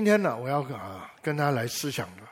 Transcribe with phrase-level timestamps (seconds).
[0.00, 2.22] 今天呢，我要啊跟大家来思想的，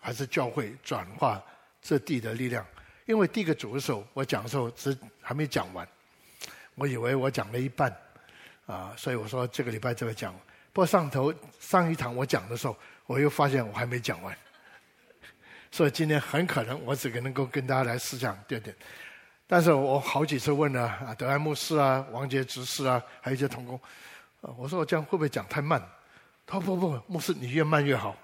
[0.00, 1.40] 还是教会转化
[1.80, 2.66] 这地的力量。
[3.06, 5.86] 因为第一个主的时候，我讲的时候只还没讲完，
[6.74, 7.96] 我以为我讲了一半，
[8.66, 10.34] 啊，所以我说这个礼拜就会讲。
[10.72, 14.36] 不过上头上一堂我讲的时候，我又发现我还没讲完，
[15.70, 18.74] 所以今天很可能我只能够跟大家来思想点点。
[19.46, 23.80] 但是我好几次问了啊，德安牧师啊、王杰执事啊，还有一些同工，
[24.56, 25.80] 我说我这样会不会讲太慢？
[26.46, 28.16] 他说不不，牧师你越慢越好。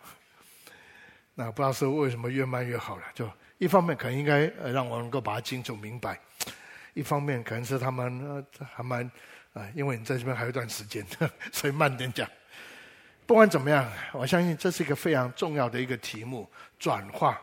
[1.34, 3.02] 那不知道是为什么越慢越好了？
[3.14, 6.20] 就一方面可能应该让我能够把它清楚明白，
[6.92, 9.10] 一方面可能是他们还蛮
[9.54, 11.06] 啊，因为你在这边还有一段时间，
[11.50, 12.28] 所以慢点讲。
[13.26, 17.40] 不管怎么样，我相信这是一个非常重要的一个题目——转化。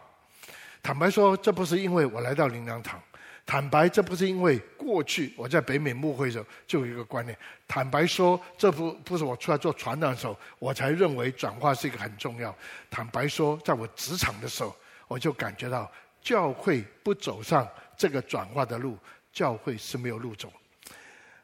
[0.84, 3.02] 坦白说，这不是因为我来到灵粮堂。
[3.48, 7.36] 坦白，这不是因为过去我在北美牧会的时候就有一个观念。
[7.66, 12.53] 坦白说，这不不是我出来做传道的时候，我才认为转化是一个很重要。
[12.90, 14.75] 坦白说，在我职场的时候，
[15.08, 15.90] 我就感觉到
[16.22, 18.98] 教会不走上这个转化的路，
[19.31, 20.52] 教会是没有路走。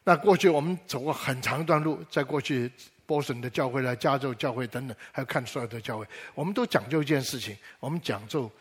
[0.04, 2.70] 那过去我们走过很长一段路，在过去
[3.06, 8.52] 波士顿的教会啦、加州教会等等，还有看所有的教会，我们都讲究一件事情，我们讲究。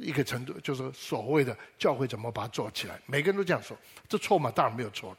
[0.00, 3.76] 一个程度就是所谓的教会怎么把它做起来，每个人都这样说，
[4.08, 4.50] 这错吗？
[4.50, 5.16] 当然没有错。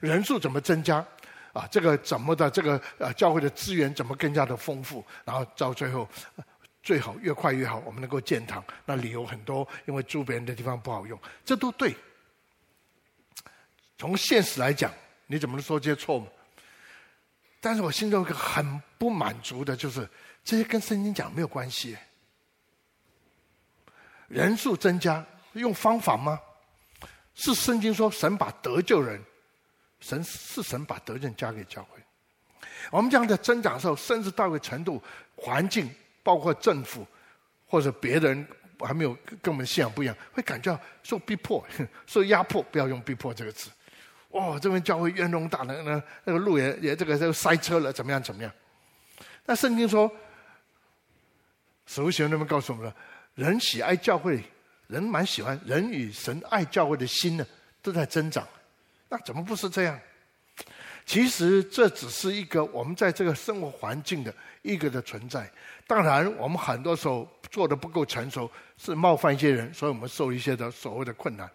[0.00, 1.04] 人数怎么增加？
[1.52, 2.50] 啊，这个怎么的？
[2.50, 5.02] 这个呃，教会的资源怎么更加的丰富？
[5.24, 6.06] 然后到最后，
[6.82, 8.62] 最好越快越好，我们能够建堂。
[8.84, 11.96] 那理由很多，因为住别人的地方不好用，这都对。
[13.96, 14.92] 从现实来讲，
[15.26, 16.26] 你怎么能说这些错吗？
[17.58, 20.06] 但是我心中有一个很不满足的就是，
[20.44, 21.96] 这些跟圣经讲没有关系。
[24.28, 26.40] 人数增加用方法吗？
[27.34, 29.22] 是圣经说神把得救人，
[30.00, 32.00] 神是神把得救加给教会。
[32.90, 35.02] 我们讲在增长的时候，甚至到一个程度，
[35.34, 37.06] 环境包括政府
[37.66, 38.46] 或者别人
[38.80, 41.62] 还没有跟我们信仰不一样，会感觉受逼迫、
[42.06, 42.62] 受压迫。
[42.62, 43.70] 不要用逼迫这个词。
[44.30, 48.50] 哦，这边教会院弄大了，那那个路也也这个就塞车了，怎么样怎么样？
[49.44, 50.10] 那圣经说，
[51.86, 52.96] 使徒行传那边告诉我们了。
[53.36, 54.42] 人喜爱教会，
[54.88, 57.46] 人蛮喜欢，人与神爱教会的心呢，
[57.80, 58.44] 都在增长。
[59.08, 59.96] 那怎么不是这样？
[61.04, 65.48] 其实这只是一个我们在这个生活环境的一个的存在。
[65.86, 71.48] 当然，我们很多时候做的不够成熟，是冒犯一些人，所以我们受一些的所谓的困难。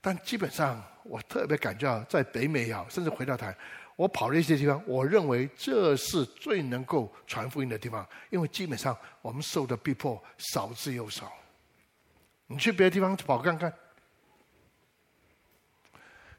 [0.00, 3.54] 但基本上，我特别感觉到，在北美也好，甚至回到台。
[3.98, 11.32] 我跑了一些地方，我认为这是最能够传福音的地方，因为基本上我们受的逼迫少之又少。
[12.46, 13.74] 你去别的地方跑看看，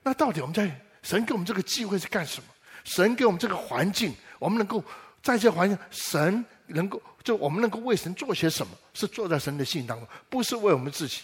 [0.01, 2.47] 那到底我们在神给我们这个机会是干什么？
[2.85, 4.81] 神给我们这个环境，我们能够
[5.21, 8.71] 在这环境，神能够就我们能够为神做些什么？
[8.93, 11.23] 是做在神的信当中，不是为我们自己。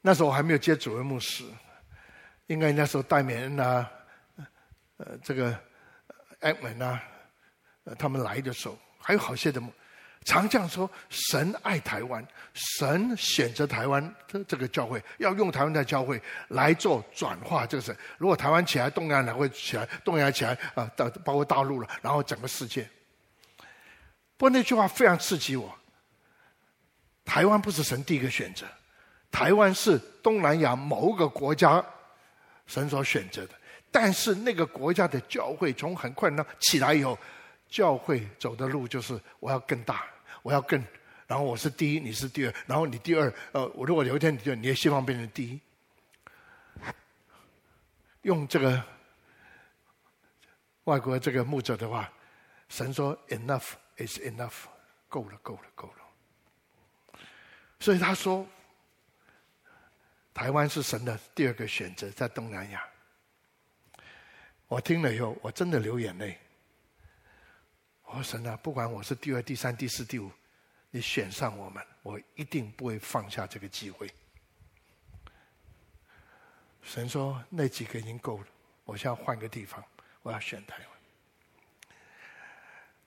[0.00, 1.44] 那时候我还没有接主任牧师。
[2.48, 3.88] 应该那时候戴美恩啊，
[4.96, 5.56] 呃，这个
[6.40, 7.00] 艾文啊，
[7.98, 9.62] 他们来的时候，还有好些的，
[10.24, 17.66] 常这样说：神爱台湾，神选择台湾的这个教会，要用台湾的教会来做转化。
[17.66, 22.88] 这个是，如果台湾起来，东南亚会起来，东亚起来啊，到包括大陆了，然后整个世界。
[24.38, 25.78] 不过那句话非常刺激我。
[27.26, 28.64] 台湾不是神第一个选择，
[29.30, 31.84] 台湾是东南亚某个国家。
[32.68, 33.54] 神所选择的，
[33.90, 37.18] 但是那个国家的教会从很快呢起来以后，
[37.68, 40.06] 教会走的路就是我要更大，
[40.42, 40.78] 我要更，
[41.26, 45.60] 然后我是第一，你是第二，然后你第二，呃，我如果有一天你就你也希望变成第一，
[48.22, 48.80] 用这个
[50.84, 52.12] 外国这个牧者的话，
[52.68, 54.66] 神说 enough is enough，
[55.08, 57.18] 够了，够了，够了，
[57.80, 58.46] 所以他说。
[60.38, 62.88] 台湾是神的第二个选择，在东南亚。
[64.68, 66.38] 我听了以后，我真的流眼泪。
[68.04, 70.30] 我说神啊，不管我是第二、第三、第四、第五，
[70.92, 74.08] 你选上我们，我一定不会放下这个机会。
[76.84, 78.46] 神说那几个已经够了，
[78.84, 79.84] 我现在换个地方，
[80.22, 80.86] 我要选台湾。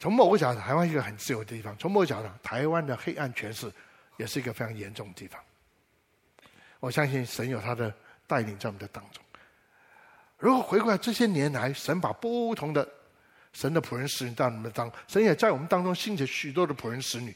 [0.01, 3.71] 从某个角度，台湾是一个很自由的地方；从某个角度，台湾的黑暗权势
[4.17, 5.41] 也是一个非常严重的地方。
[6.81, 7.95] 我相信神有他的
[8.27, 9.23] 带领在我们的当中。
[10.37, 12.85] 如果回过来这些年来，神把不同的
[13.53, 17.33] 神的仆人使女到我们当，神也在我们当中兴起许多的仆人使女。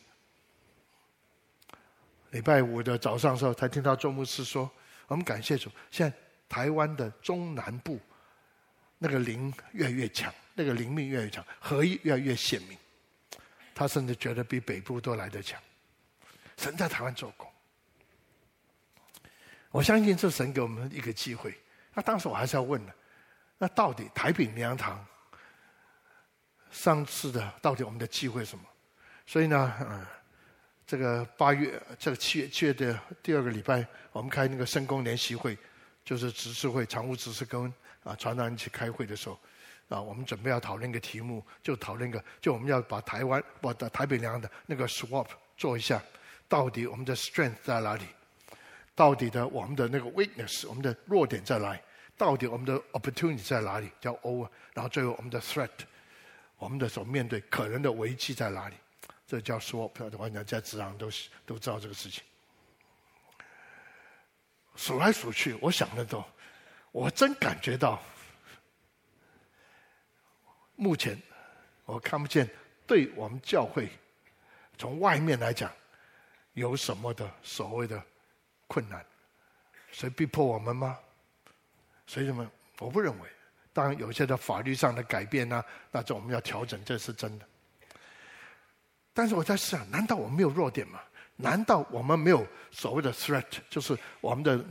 [2.32, 4.70] 礼拜五的早上的时候，才听到周牧师说
[5.08, 6.18] ：“我们感谢主，现在
[6.50, 8.00] 台湾的中南部
[8.98, 12.78] 那个灵越来越强，那个灵命越来越强，合一越来越显明。
[13.76, 15.62] 他甚至觉得比北部都来得强。
[16.58, 17.48] 神在台湾做工，
[19.76, 21.54] 我相信这神给我们一个机会。
[21.94, 22.96] 那当时我还是要问的，
[23.58, 25.06] 那到底台北灵粮堂
[26.72, 28.64] 上次的到底我们的机会什么？
[29.26, 30.06] 所以呢，嗯，
[30.88, 35.58] 这个八月这个七月七月的第二个礼拜，我们开那个圣工联席会，
[36.06, 37.66] 就是执事会常务执事跟
[38.06, 39.38] 啊传道人一起开会的时候。
[39.90, 46.02] 啊，我们准备要讨论一个题目，就讨论一个，就我们要把台湾，我的台北灵粮的那个 swap 做一下，
[46.48, 48.06] 到底我们的 strength 在哪里？
[48.96, 51.80] 到底的我们的那个 weakness，我们的弱点在哪里？
[52.18, 53.92] 到底我们的 opportunity 在哪里？
[54.00, 55.70] 叫 over，然后最后我们的 threat，
[56.58, 58.76] 我们的所面对可能的危机在哪里？
[59.28, 59.92] 这叫 swap。
[60.18, 61.10] 我讲在职场都
[61.46, 62.24] 都知道这个事情。
[64.76, 66.24] 数来数去，我想的都，
[66.92, 68.02] 我真感觉到。
[70.78, 71.18] 目前
[71.86, 72.50] 我看不见
[72.86, 73.90] 对我们教会
[74.78, 75.72] 从外面来讲
[76.52, 78.04] 有什么的所谓的
[78.68, 79.06] 困难，
[79.92, 80.98] 谁逼迫我们吗？
[82.08, 82.50] 所以什么？
[82.80, 83.30] 我不认为。
[83.74, 87.46] 当然有些的法律上的改变呢、那这我们要调整，这是真的。
[89.14, 91.02] 但是我在想，难道我们没有弱点吗？
[91.36, 94.64] 难道我们没有所谓的 threat，就是我们的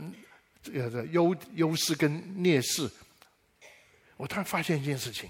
[0.63, 2.89] 这个优优势跟劣势？
[4.17, 5.29] 我突然发现一件事情。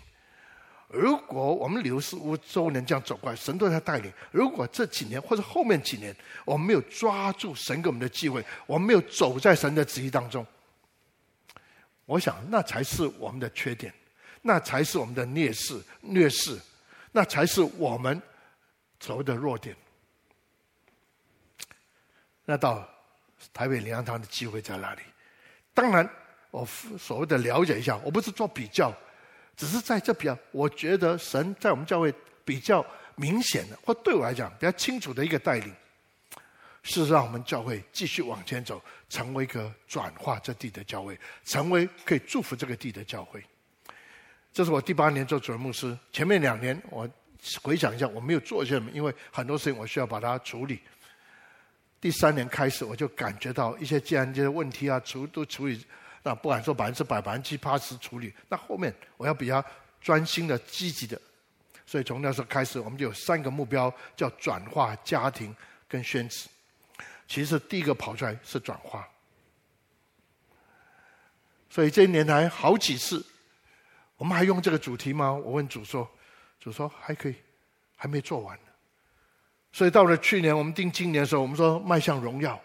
[0.95, 4.11] 如果我们流失无周年这样走过来，神都在带领。
[4.31, 6.15] 如果这几年或者后面几年，
[6.45, 10.45] 我们没有抓住神给我们的机会，我们没有走在神的旨意当中，
[12.05, 13.93] 我想那才是我们的缺点，
[14.41, 16.59] 那才是我们的劣势、劣势，
[17.11, 18.21] 那才是我们
[18.99, 19.75] 所谓的弱点。
[22.45, 22.87] 那到
[23.53, 25.01] 台北灵粮堂的机会在哪里？
[25.73, 26.09] 当然，
[26.51, 26.65] 我
[26.97, 28.93] 所谓的了解一下，我不是做比较。
[29.55, 32.13] 只是在这边，我觉得神在我们教会
[32.43, 32.85] 比较
[33.15, 35.73] 明显的，或对我来讲比较清楚的一个带领，
[36.83, 43.41] 是让我们教会继续往前走，成为一个转化这地的教会，成为可以祝福这个地的教会。
[44.51, 47.09] 这是我第八年做主任牧师，前面两年我
[47.61, 50.81] 回想一下，我没有做些什么，因为很多事情我需要把它处理。
[52.01, 55.83] 第三年开始，我就感觉到一些既然这些问题啊，处都处理。
[56.27, 58.33] 那不敢说百分之百、百分之七八十处理。
[58.49, 59.63] 那后面我要比较
[60.01, 61.21] 专心的、积极的，
[61.85, 65.55] 所以从那时候开始，我们就有三个目标，叫转化、家庭
[65.87, 66.49] 跟宣旨。
[67.27, 69.07] 其实第一个跑出来是转化，
[71.69, 73.23] 所以这一年来好几次，
[74.17, 75.31] 我们还用这个主题吗？
[75.31, 76.09] 我问主说，
[76.59, 77.35] 主说还可以，
[77.95, 78.57] 还没做完。
[79.71, 82.59] 所以到了去年我们定今年的时候，我们说迈向荣耀，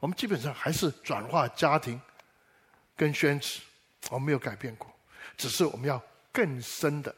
[0.00, 2.00] 我们基本上还是转化家庭。
[2.96, 3.60] 跟宣旨，
[4.10, 4.88] 我没有改变过，
[5.36, 6.00] 只是我们要
[6.32, 7.14] 更深的。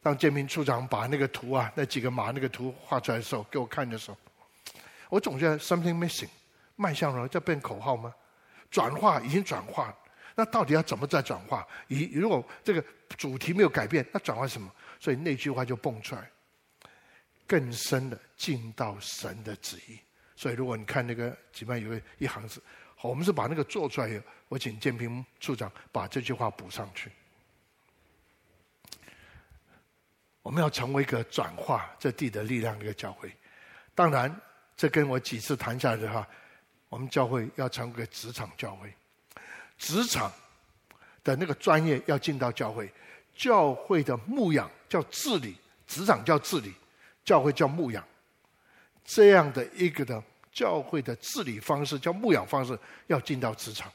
[0.00, 4.16] 当建平处长把那个图啊，那几个马那个图画出来的时候，给我看的时候，
[5.08, 6.28] 我总觉得 something missing，
[6.76, 8.14] 迈向了，在变口号吗？
[8.70, 9.94] 转化已经转化，
[10.34, 11.66] 那到底要怎么再转化？
[11.88, 12.82] 以如果这个
[13.16, 14.72] 主题没有改变，那转化什么？
[15.00, 16.30] 所以那句话就蹦出来，
[17.46, 19.98] 更深的进到神的旨意。
[20.36, 22.62] 所以如果你看那个前面有个一行字。
[23.00, 27.12] 好，我们是把那个做出来以后，我请建平处长把这句话补上去。
[30.42, 33.32] 我们要成为一个转化这地的力量的一个教会。
[33.94, 34.34] 当然，
[34.76, 36.26] 这跟我几次谈下来的话，
[36.88, 38.92] 我们教会要成为一个职场教会，
[39.76, 40.32] 职场
[41.22, 42.92] 的那个专业要进到教会，
[43.32, 46.74] 教会的牧养叫治理，职场叫治理，
[47.24, 48.04] 教会叫牧养，
[49.04, 50.20] 这样的一个的。
[50.52, 53.92] 教会的治理方式叫牧养方式，要进到职场。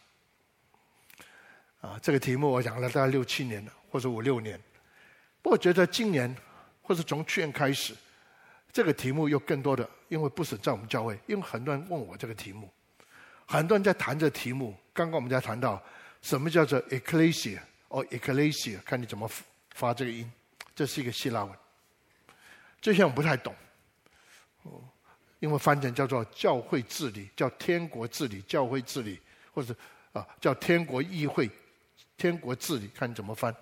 [1.82, 4.60] 啊，这个题目我讲了大概六七年了，或者五六年。
[5.42, 6.34] 不过我觉得今年，
[6.82, 7.94] 或者从去年开始，
[8.72, 12.72] 这个题目又更多的，因为不是在我们教会，因为很多人问我这个题目，
[13.46, 14.74] 很多人在谈这个题目。
[14.94, 15.84] 刚刚我们在谈到
[16.22, 19.30] 什么叫做 ecclesia 哦 ecclesia，看你怎么
[19.74, 20.32] 发这个音，
[20.74, 21.54] 这是一个希腊文，
[22.80, 23.54] 这些我不太懂。
[25.44, 29.20] 因为翻成叫做教会治理，叫天国治理、教会治理，
[29.54, 29.76] 或者
[30.14, 31.52] 啊叫天国议会、
[32.16, 33.54] 天国治理，看你怎么翻。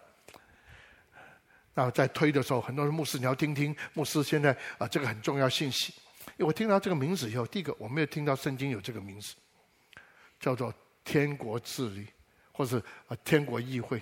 [1.73, 5.91] 然后在推的时候，很多人牧师你要听听，牧师现在啊这个很重要信息。
[6.37, 9.33] 因为我听到这个名字以后，第一个我没有听到圣经有这个名字，
[10.39, 10.71] 叫做
[11.03, 12.05] 天国治理，
[12.51, 13.99] 或是啊天国议会。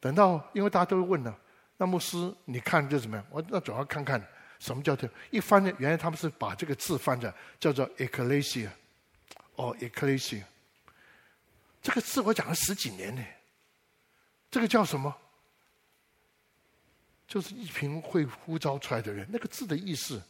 [0.00, 1.38] 等到因为大家都会问了，
[1.76, 3.24] 那牧师你看这怎么样？
[3.30, 4.20] 我那总要看看。
[4.64, 5.70] 什么叫做一翻呢？
[5.76, 8.70] 原来他们是把这个字翻的叫做 ecclesia，
[9.56, 10.42] 哦 ecclesia，
[11.82, 13.22] 这个字我讲了十几年呢，
[14.50, 15.14] 这个叫什么？
[17.28, 19.28] 就是一群会呼召出来的人。
[19.30, 20.22] 那个字的意思，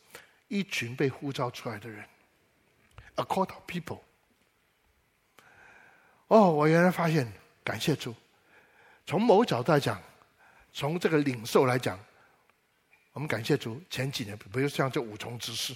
[0.48, 2.04] 一群被呼召出来的人
[3.14, 4.00] ，a call of people。
[6.26, 8.12] 哦，我原来发现，感谢主。
[9.06, 10.02] 从某角度来讲，
[10.72, 11.96] 从这个领受来讲，
[13.14, 13.80] 我们感谢主。
[13.88, 15.74] 前几年，比如像这五重执事，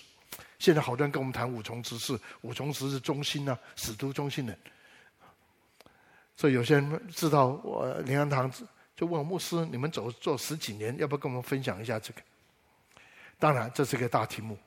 [0.58, 4.54] 现在好多人跟我们谈五重执事，五重执事中心啊，使徒中心的。
[6.36, 8.52] 所以有些人知道我灵安堂，
[8.94, 12.20] 就问我牧师：“你们走做十几年，要不要跟我们分享一下这个？”
[13.40, 14.58] 当然，这是个大题目。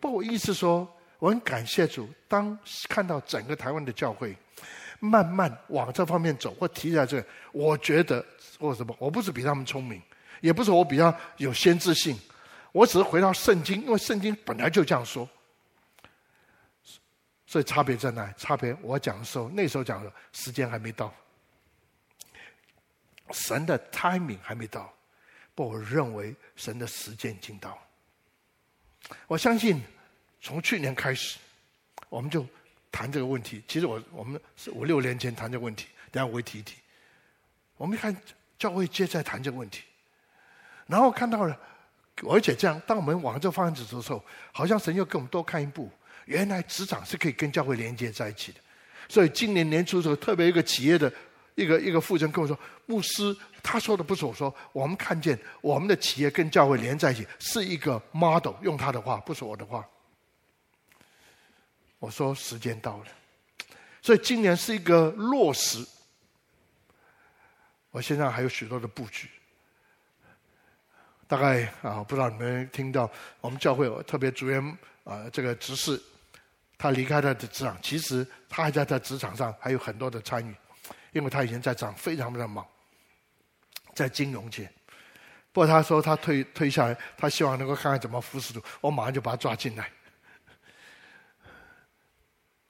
[0.00, 2.58] 不过我意思说，我很感谢主，当
[2.88, 4.36] 看到整个台湾的教会。
[4.98, 8.24] 慢慢往这方面走，或提起来这个，我觉得
[8.58, 10.00] 或什么，我不是比他们聪明，
[10.40, 12.18] 也不是我比较有先知性，
[12.72, 15.28] 我只是回到圣经，因为圣经本来就这样说。
[17.46, 18.32] 所以差别在哪？
[18.36, 21.14] 差别我讲的时候，那时候讲的时间还没到，
[23.30, 24.92] 神的 timing 还没到，
[25.54, 27.78] 不，我认为神的时间已经到。
[29.26, 29.80] 我相信
[30.40, 31.38] 从去年开始，
[32.08, 32.46] 我们就。
[32.92, 36.76] 谈这个问题，其实我我们是五六年前谈这个问题，等下我会提一提。
[37.76, 38.16] 我们看
[38.58, 39.82] 教会接在谈这个问题，
[40.86, 41.58] 然后看到了，
[42.28, 45.90] 而且这样，当我们往这方向走的时候，好像神又给我们多看一步，
[46.26, 48.60] 原来职场是可以跟教会连接在一起的。
[49.08, 51.12] 所以今年年初的时候，特别一个企业的
[51.54, 59.86] 一个一个负责人跟我说，牧师他说的不是我说，我们看见我们的企业跟教会连在一起是一个 model，用他的话，不是我的话。
[61.98, 63.06] 我说时间到了，
[64.02, 65.84] 所以今年是一个落实。
[67.90, 69.28] 我现在还有许多的布局，
[71.28, 74.64] 大概啊，不知道你们听到我们教会特别主任
[75.04, 76.00] 啊，这个执事，
[76.78, 80.54] 他离开他的职场，其实他还在在职场上还有很多的参与，
[81.12, 82.66] 因为他以前在职场非常非常忙，
[83.94, 84.70] 在金融界。
[85.52, 89.90] 不过他说他退退下来，他希望能够看看怎么服侍主，我马上就把他抓进来。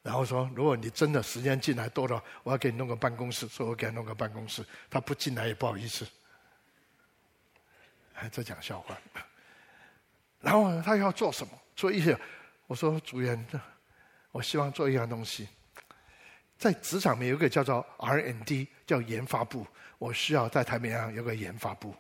[0.03, 4.65] 然后说，如果你真的时间进来多了，我要给你弄个办公室，所以我给他弄个办公室。
[4.89, 6.07] 他不进来也不好意思，
[8.17, 8.99] 还在讲笑话。
[10.41, 11.53] 然后他要做什么？
[11.75, 12.19] 做一些，
[12.67, 13.47] 我说主任，
[14.33, 15.47] 我希望做一样东西。
[16.57, 19.67] 在职场里面有一个叫做 R&D，叫研发部。
[19.99, 21.95] 我需要在台面上有个研发部，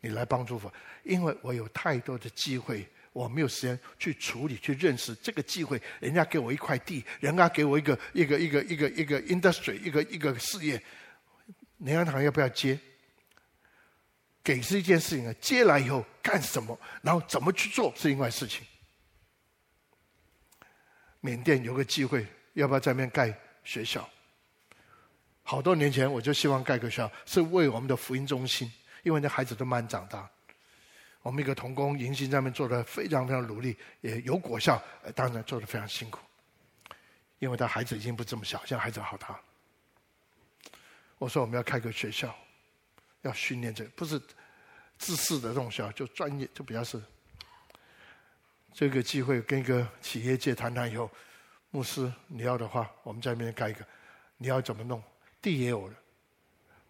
[0.00, 2.88] 你来帮助我，因为我有太多的机会。
[3.12, 5.80] 我没有时间去处理、去认识这个机会。
[6.00, 10.74] 人家给我一块地，人家给我一个一个一个一个一个 industry，一个一个事业，
[11.78, 12.78] 灵粮堂要不要接？
[14.46, 18.64] 给是一件事情啊，接来以后干什么，然后怎么去做是另外事情。
[21.18, 24.08] 缅甸有个机会，要不要在那边盖学校？
[25.42, 28.72] 好多年前我就希望盖个学校，是为我们的福音中心，
[29.02, 30.30] 因为那孩子都慢慢长大。
[31.22, 34.80] 我们一个童工迎新在那边做的非常非常努力，也有果效。
[35.16, 36.20] 当然做的非常辛苦，
[37.40, 39.40] 因为他孩子已经不这么小，现在孩子好大。
[41.18, 42.32] 我说我们要开个学校，
[43.26, 44.20] 要训练这个，不是
[44.98, 47.00] 自私的这种学校，就专业，就比较是。
[48.72, 51.10] 这个机会跟一个企业界谈谈以后，
[51.70, 53.86] 牧师你要的话，我们在那边盖一个，
[54.36, 55.02] 你要怎么弄？
[55.40, 55.94] 地也有了，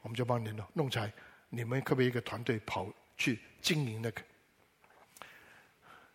[0.03, 1.13] 我们就帮你弄，弄起来。
[1.49, 3.39] 你们可不可以一个团队跑去？
[3.63, 4.23] 经营那个，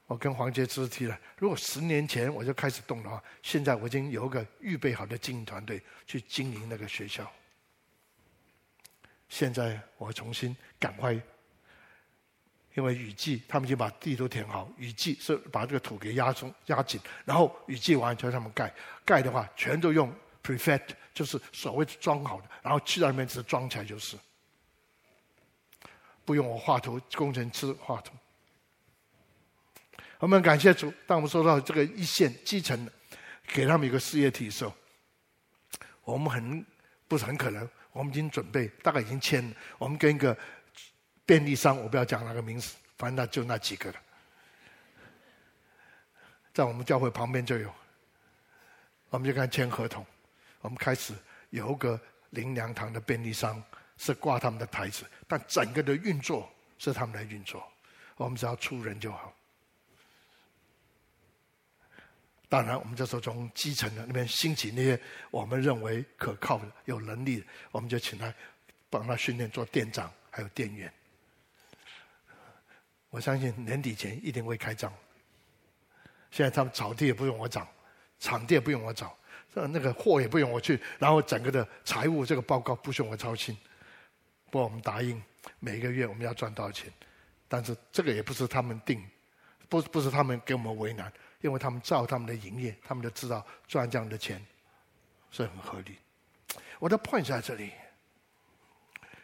[0.07, 1.19] 我跟黄杰之提了。
[1.37, 7.29] 如果十年前我就开始动的话，现在我已经有一个预备好的经营团队去经营那个学校。
[9.31, 11.13] 现在我重新赶快，
[12.73, 18.71] 因为雨季他们已经把地都填好，雨季是把这个土给压松压紧，然后雨季完就让他们盖。
[19.05, 24.17] 盖的话，全都用 prefect，就是所谓的装好的，然后去到里面只是装起来就是。
[26.25, 28.11] 不用我画图，工程师画图。
[30.19, 32.85] 我们感谢主，当我们说到这个一线基层，
[33.47, 34.73] 给他们一个事业体的时候，
[36.03, 36.65] 我们很
[37.07, 39.55] 不是很可能，我们已经准备，大概已经签了。
[39.77, 40.37] 我们跟一个
[41.25, 43.99] 便利商，我不要讲那个名字，反正那就那几个了，
[46.53, 47.73] 在我们教会旁边就有，
[49.09, 50.05] 我们就跟他签合同，
[50.61, 51.13] 我们开始
[51.49, 51.99] 有个
[52.31, 53.63] 灵粮堂的便利商。
[53.97, 57.71] 是挂他们的牌子，但整个的运作是他们来运作，
[58.15, 59.31] 我们只要出人就好。
[62.51, 68.33] 当然，我们这时候从基层的那边兴起那些我们认为可靠的、有能力的，我们就请他
[68.89, 70.91] 帮他训练做店长，还有店员。
[73.09, 74.91] 我相信年底前一定会开张。
[76.29, 77.65] 现在他们草地也不用我找，
[78.19, 79.17] 场地也不用我找，
[79.53, 83.57] 那个货也不用我去，然后整个的财务这个报告不需我操心。
[84.49, 85.23] 不过我们答应
[85.59, 86.91] 每个月我们要赚多少钱，
[87.47, 89.01] 但是这个也不是他们定，
[89.69, 91.09] 不不是他们给我们为难，
[91.41, 94.43] 因为他们照他们的营业，他们就知道赚这样的钱
[95.31, 95.95] 是很合理。
[96.79, 97.71] 我的 point 在这里，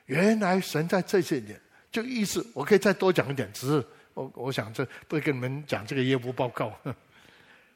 [0.05, 1.59] 原来神在这些年
[1.91, 6.69] 就意思，我可以再多讲一点，只是我我想这不会跟你们讲这个业务报告，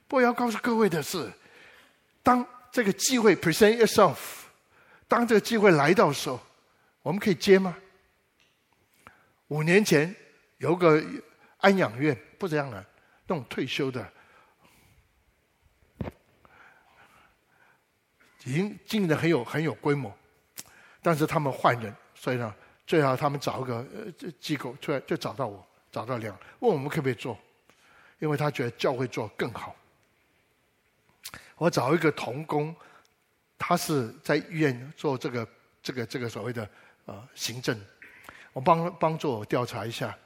[0.08, 1.32] 不过要告诉各位的是，
[2.22, 4.18] 当这个机会 present yourself，
[5.08, 6.40] 当这个机会来到的时候，
[7.02, 7.76] 我们可以接吗？
[9.48, 10.16] 五年前
[10.60, 11.04] 有个
[11.58, 12.86] 安养院，不这样的，
[13.28, 14.10] 那种退休的，
[18.44, 20.12] 已经经营的很有很有规模，
[21.02, 22.54] 但是他们换人，所以呢，
[22.88, 27.38] 最好他们找一个呃机构出来，就找到我，找到梁，问我们可不可以做，
[28.20, 29.76] 因为他觉得教会做更好。
[31.58, 32.76] 我找一个同工，
[33.58, 35.48] 他是在医院做这个
[35.84, 36.68] 这个这个所谓的
[37.06, 37.80] 呃行政，
[38.54, 40.18] 我帮帮助我调查一下，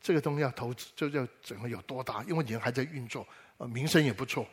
[0.00, 2.22] 这个东西要投资就要整个有多大？
[2.22, 4.46] 因为你还在运作，呃，名声也不错，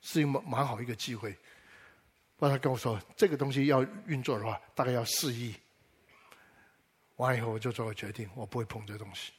[0.00, 1.36] 是一蛮蛮好一个机会。
[2.44, 5.54] 后他跟我说，这个东西要运作的话，大概要四亿。
[7.16, 9.32] 完了以后我就做个决定，我不会碰这东西，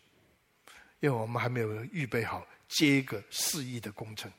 [1.01, 4.31] 因为我们还没有预备好接一个四亿的工程。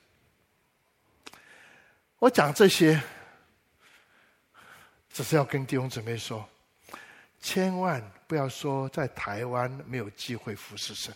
[2.19, 2.99] 我讲这些，
[5.11, 6.49] 只是要跟弟兄姊妹说，
[7.41, 11.15] 千万不要说在台湾没有机会服侍神。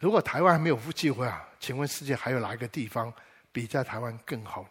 [0.00, 3.12] 如果台湾还没有机会啊，请问世界还有哪一个地方
[3.52, 4.68] 比在台湾更好？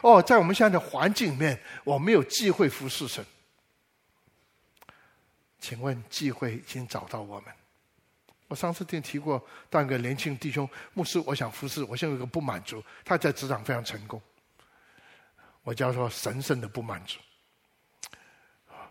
[0.00, 3.24] 哦，在我们现在的环境里面，我没有机会服侍神。
[5.58, 7.52] 请问机会已经找到我们？
[8.48, 14.20] 我上次听提过，当一个年轻弟兄牧师，我想服侍，我现在有个不满足，他在职场非常成功，
[15.62, 17.18] 我叫做神圣的不满足。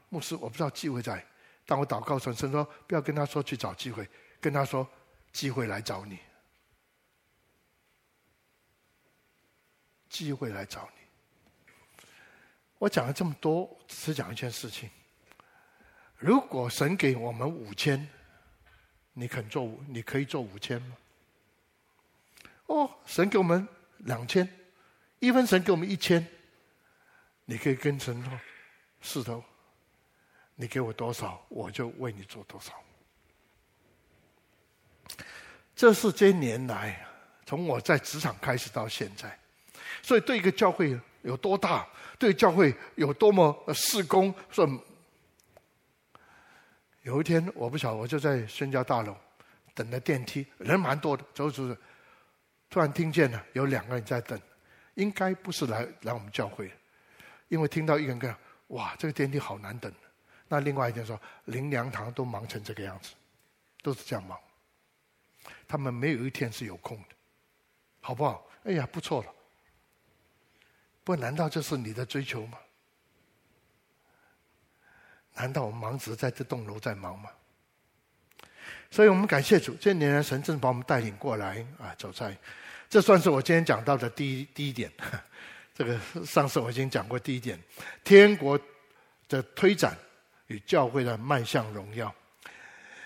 [0.10, 1.24] 牧师，我不知道机会在，
[1.66, 4.10] 当我祷告神，神说不要跟他说去找机会，
[4.40, 4.88] 跟他说
[5.32, 6.18] 机会来找你，
[10.12, 12.06] 机会来找你。
[12.78, 14.89] 我讲了这么多，只是讲一件事情，
[16.17, 18.08] 如果神给我们五千。
[19.13, 19.69] 你肯做？
[19.89, 20.95] 你可以做五千吗？
[22.67, 24.47] 哦，神给我们两千，
[25.19, 26.26] 一分神给我们一千，
[27.43, 28.39] 你可以跟神说
[29.02, 29.43] ：“是的，
[30.56, 32.74] 你给我多少，我就为你做多少。”
[35.76, 37.06] 这是这些年来，
[37.45, 39.38] 从我在职场开始到现在，
[40.02, 41.88] 所以对一个教会有多大，
[42.18, 44.68] 对教会有多么事工，说。
[47.04, 49.18] 有一天，我不晓得，我就在宣教大楼
[49.74, 51.76] 等着电梯，人蛮多的，走走走，
[52.70, 54.40] 突然听见了有两个人在等，
[54.94, 56.72] 应该不是来来我们教会，
[57.48, 58.38] 因为听到一个人讲
[58.70, 59.92] ：“哇，这个电梯好难等。”
[60.48, 63.14] 那另外一个人说：“灵粮堂都忙成这个样子，
[63.82, 64.40] 都是这样忙，
[65.68, 67.16] 他们没有一天是有空的，
[68.00, 69.34] 好不好？”哎呀，不错了。
[71.04, 72.58] 不，难道这是你的追求吗？
[75.36, 77.30] 难道我们忙只在这栋楼在忙吗？
[78.90, 82.38] 所以我们感谢主，这年来神正把我们带领过来啊，走在，
[82.90, 84.92] 这算是我今天讲到的第一第一点。
[85.74, 87.58] 这个上次我已经讲过第一点，
[88.04, 88.60] 天国
[89.30, 89.98] 的推展
[90.48, 92.14] 与教会的迈向荣耀。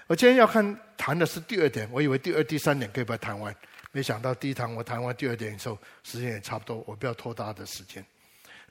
[0.08, 3.56] 我今天要看谈的是第二点，我以为第二、第三点可以把它谈完，
[3.96, 8.06] 没想到第一堂我谈完第二点的时候，时间也差不多，我不要拖大家的时间。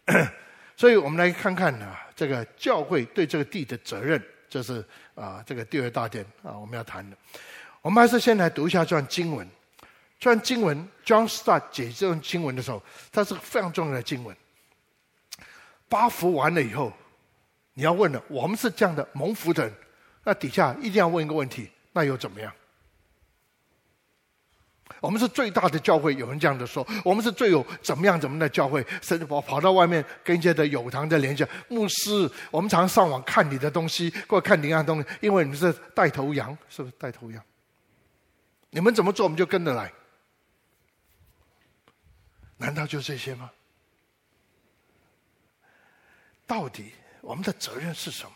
[0.77, 4.85] 所以我们来看看啊，这个教会对这个地的责任，这是
[5.15, 7.17] 啊这个第二大点啊我们要谈的。
[7.81, 9.49] 我们还是先来读一下这段经文。
[10.21, 14.37] 这段经文，John Stott 解这段经文的时候，它是非常重要的经文。
[15.89, 16.93] 八福完了以后，
[17.73, 19.73] 你要问了，我们是这样的蒙福的人，
[20.23, 22.53] 那底下一定要问一个问题，那又怎么样？
[25.05, 26.83] 我们是最大的教会，有人这样的说。
[27.05, 32.31] 我们是最有怎么样怎么样的教会，甚至跑跑到外面跟一些的友堂的连接牧师。
[32.51, 37.45] 我们常上网看你的东西，或看你样东西，因为你们是带头羊，是不是带头羊？
[38.71, 39.93] 你们怎么做，我们就跟着来。
[42.57, 43.51] 难道就这些吗？
[46.47, 48.33] 到底我们的责任是什么？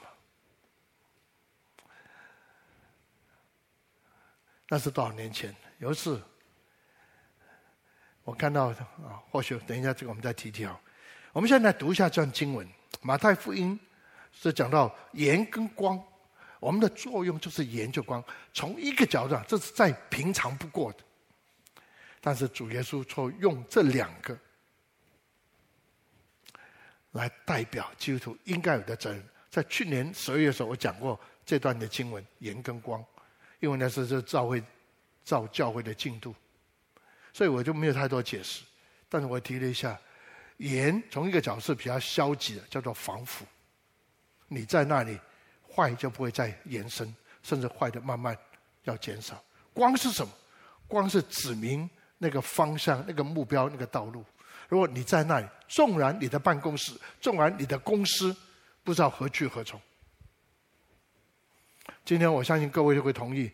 [4.69, 5.57] 那是多少年前？
[5.79, 6.21] 有一次。
[8.29, 10.79] 我看到啊，或许等一下这个我们再提提啊。
[11.33, 12.67] 我们现在读一下这段经文，
[13.01, 13.81] 《马太福音》
[14.39, 15.99] 是讲到盐跟光，
[16.61, 18.23] 我们的作用就是盐就光。
[18.53, 20.99] 从一个角度上，这是再平常不过的。
[22.21, 24.39] 但是主耶稣说用这两个
[27.13, 33.03] 来代表基督徒应该有的责任，在去年十二月的时候，我讲过这段的经文，盐跟光，
[33.61, 34.63] 因为那是这教会
[35.25, 36.35] 造教会的进度，
[37.39, 38.65] 所以我就没有太多解释。
[39.09, 39.97] 但是我提了一下，
[40.57, 43.47] 盐从一个角色比较消极的，叫做防腐。
[44.49, 45.17] 你在那里，
[45.73, 48.37] 坏就不会再延伸，甚至坏的慢慢
[48.83, 49.41] 要减少。
[49.73, 50.33] 光是什么？
[50.89, 54.25] 光是指明那个方向、那个目标、那个道路。
[54.69, 58.37] 如果你在那里，纵然你的办公室，纵然你的公司。
[58.83, 59.81] 不知道何去何从。
[62.05, 63.53] 今天我相信各位就会同意，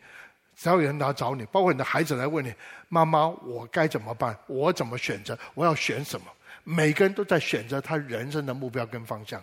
[0.57, 2.55] 只要有人来找你，包括你的孩子来问你
[2.89, 4.39] ：“妈妈，我该怎么办？
[4.47, 5.39] 我怎么选择？
[5.55, 6.27] 我要选什么？”
[6.63, 9.43] 每个人都在选择他人生的目标跟方向。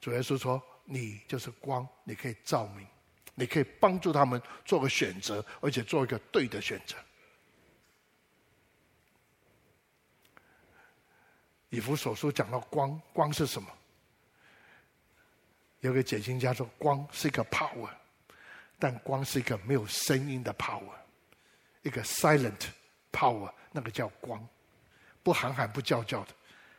[0.00, 2.86] 主耶稣说：“你就是光，你可以照明，
[3.34, 6.96] 你可以帮助他们做个选择，而且做一个对的选择。”
[11.70, 13.68] 以弗所书讲到光，光是什么？
[15.80, 17.90] 有个解经家说，光是一个 power，
[18.78, 20.94] 但光是一个没有声音的 power，
[21.82, 22.66] 一个 silent
[23.10, 24.46] power，那个叫光，
[25.22, 26.28] 不喊喊不叫叫的，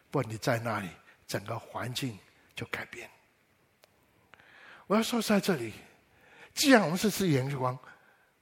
[0.09, 0.87] 不，你在那里，
[1.27, 2.17] 整个环境
[2.55, 3.09] 就改变。
[4.87, 5.73] 我要说在这里，
[6.53, 7.77] 既然我们是是盐光，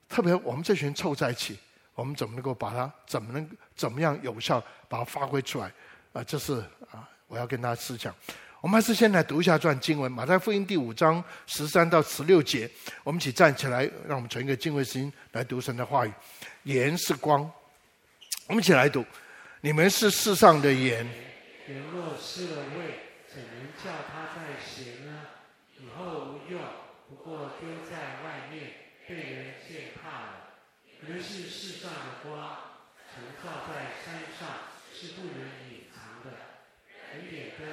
[0.07, 1.59] 特别我们这群凑在一起，
[1.93, 5.71] 我们怎么能够把它，怎么能怎么样有效把它发挥出来？
[6.13, 8.15] 啊，这是啊，我要跟大家思想。
[8.67, 12.69] 我们还是先来读一下这段经文，《马太福音》第五章十三到十六节。
[13.06, 16.12] 我们一起站起来，让我们存一个敬畏心来读神的话语。
[16.63, 17.49] 盐是光，
[18.47, 19.06] 我们一起来读：
[19.62, 21.08] 你们是世上的盐。
[21.69, 25.21] 盐若失了味，怎能叫它再咸呢？
[25.80, 26.62] 以后无用，
[27.08, 28.63] 不过丢在外面，
[29.08, 30.49] 被人践踏了。
[30.84, 32.36] 你们是世上的光，
[33.15, 34.49] 曾照在山上，
[34.93, 35.39] 是不能
[35.71, 36.36] 隐藏的。
[37.13, 37.65] 点点灯。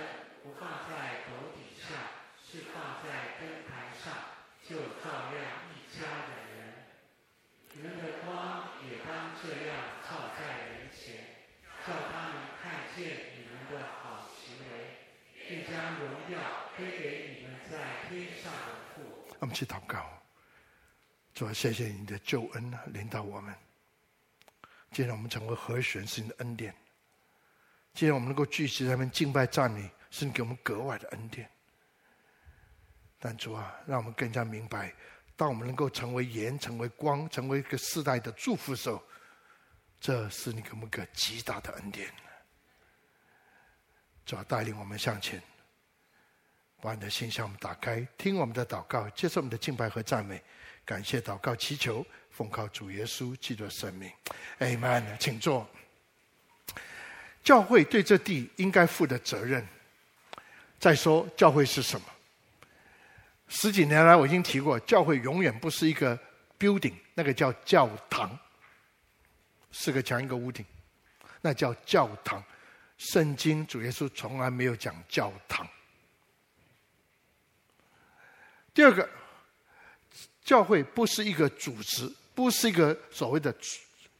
[0.45, 1.97] 不放在头底下，
[2.45, 4.13] 是放在灯台上，
[4.69, 5.41] 就照亮
[5.73, 6.85] 一家的人。
[7.73, 9.75] 你们的光也当这样
[10.07, 11.17] 照在人前，
[11.87, 16.39] 叫他们看见你们的好行为，并将荣耀
[16.77, 19.01] 归给你们在天上的父。
[19.39, 20.07] 我们去祷告，
[21.33, 23.55] 主啊，谢谢你的救恩领导我们。
[24.91, 26.75] 既然我们成为合选，是你的恩典。
[27.95, 29.91] 既然我们能够聚集在那边敬拜赞美。
[30.17, 31.51] 是你给我们格外的恩典，
[33.19, 34.95] 但主啊，让我们更加明白，
[35.35, 39.03] 当我们能够成为盐、成为光、成为一个世代的祝福的时候，
[39.99, 42.09] 这是你给我们个极大的恩典。
[44.25, 45.43] 主啊，带领我们向前，
[46.81, 50.41] 把你的心向我们打开，听我们的祷告，接受我们的敬拜和赞美，
[50.85, 54.09] 感谢祷告祈求，奉靠主耶稣基督的圣名
[54.61, 55.19] ，Amen。
[55.19, 55.69] 请坐。
[57.43, 59.67] 教会对这地应该负的责任。
[60.85, 62.07] 再说教会是什么？
[63.49, 66.19] 十几年来我已经提过，教会永远不是一个
[66.59, 68.39] building，那个叫教堂，
[69.73, 70.63] 四个墙一个屋顶，
[71.41, 72.45] 那叫教堂。
[72.99, 75.67] 圣经主耶稣从来没有讲教堂。
[78.75, 79.09] 第二个，
[80.43, 83.51] 教会不是一个组织，不是一个所谓的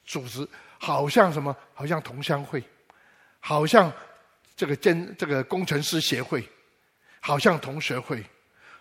[0.07, 0.49] 组织，
[0.79, 1.55] 好像什么？
[1.75, 2.65] 好像同乡会，
[3.39, 3.93] 好像
[4.57, 6.43] 这个建这个工程师协会。
[7.27, 8.23] 好像同学会，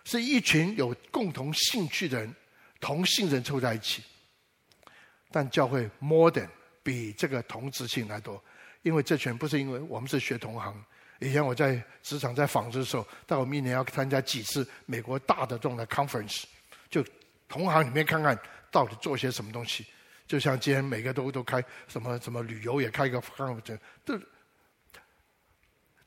[0.04, 2.36] 是一群有共同兴趣的人，
[2.82, 4.04] 同性人凑在一起。
[5.32, 6.50] 但教会 modern
[6.84, 8.44] 比这个同质性来多，
[8.82, 10.76] 因为这群不是因为我们是学同行。
[11.20, 16.44] 以前我在职场在纺织的时候，到我们一年要参加几次美国大的这种的 conference，
[16.90, 17.02] 就
[17.48, 18.38] 同行里面看看
[18.70, 19.86] 到底做些什么东西。
[20.28, 24.20] 就像今天每个都都开什么什么旅游也开一个 conference，都。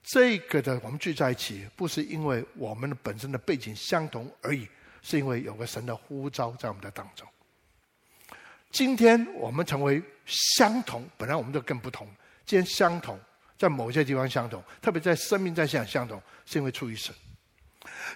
[0.06, 4.68] 这个的我们聚在一起，不是因为我们的本身的背景相同而已，
[5.02, 7.26] 是因为有个神的呼召在我们的当中。
[8.70, 12.06] 今天我们成为相同，本来我们就更不同。
[12.44, 13.18] 今天相同，
[13.58, 17.12] 在某些地方相同，特别在生命在线相同，是因为出于神。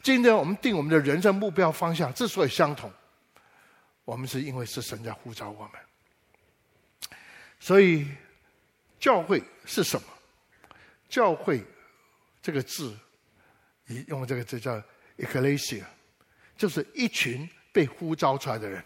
[0.00, 2.88] 今天我们定我们的人生目标方向之所以相同，
[4.04, 5.72] 我们是因为是神在呼召我们。
[7.58, 8.06] 所以，
[9.00, 10.06] 教会是什么？
[11.08, 11.60] 教会。
[12.42, 12.96] 这个字，
[13.86, 14.82] 你用这个字叫
[15.18, 15.84] “ecclesia”，
[16.56, 18.82] 就是一群被呼召出来的人。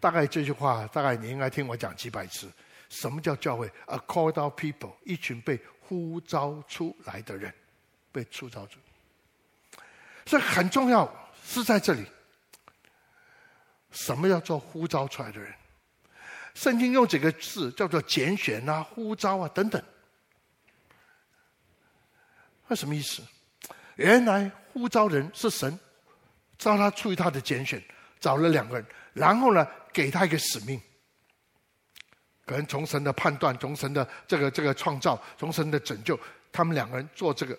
[0.00, 2.50] 大概这句话，大概你应该听我讲几百次。
[2.88, 7.52] 什么叫教会？A called out people，一群被呼召出来的人，
[8.12, 8.78] 被呼召出。
[10.26, 11.10] 所以很重要
[11.44, 12.04] 是在这里。
[13.90, 15.52] 什么叫做呼召出来的人？
[16.54, 19.82] 圣经用几个字叫做拣选啊、呼召啊等等。
[22.66, 23.22] 那什么意思？
[23.96, 25.78] 原来呼召人是神
[26.58, 27.82] 知道他出于他的拣选，
[28.18, 30.80] 找了两个人，然后呢，给他一个使命。
[32.46, 36.18] 可能从神的判断，从神的这个这个创造，从神的拯救，
[36.52, 37.58] 他们两个人做这个，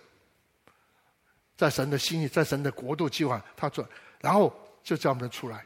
[1.58, 3.88] 在神的心意，在神的国度计划，他做，
[4.22, 5.66] 然后就叫我们出来。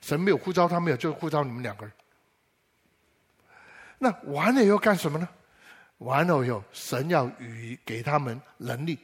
[0.00, 1.92] 神没有呼召他，没有就呼召你们两个人。
[3.98, 5.28] 那完了以后干什么呢？
[5.98, 8.98] 完了以后，神要与给他们能力，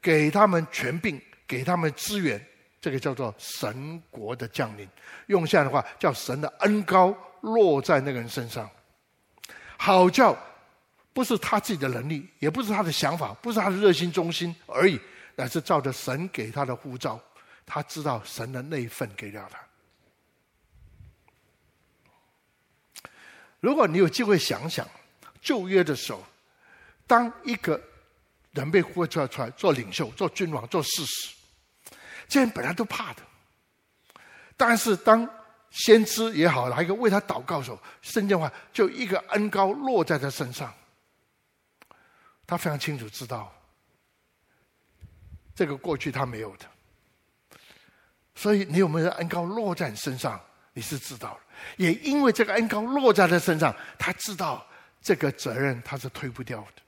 [0.00, 2.42] 给他们权柄，给他们资源，
[2.80, 4.88] 这个叫做神国的降临。
[5.26, 8.68] 用现在的话叫神的恩膏落在那个人身上，
[9.76, 10.36] 好叫
[11.12, 14.98] 不是他自己的能力，也不是他的想法，不是他的热心忠心而已，
[15.36, 17.20] 乃是照着神给他的呼召，
[17.66, 19.58] 他知道神的那一份给了他。
[23.60, 24.88] 如果你有机会想想，
[25.42, 26.24] 旧约的时候，
[27.06, 27.78] 当一个
[28.52, 31.34] 人被呼召出来做领袖、做君王、做事实，
[32.28, 33.22] 这些人本来都怕的。
[34.56, 35.28] 但是当
[35.70, 40.72] 先知也好，来一个为他祷告的时候，圣经话就一个恩膏落在他身上，
[42.46, 43.52] 他非常清楚知道，
[45.54, 46.66] 这个过去他没有的。
[48.34, 50.40] 所以你有没有恩膏落在你身上？
[50.74, 54.66] 你是知道的，也因为这个恩膏落在他身上，他知道
[55.02, 56.82] 这个责任他是推不掉的。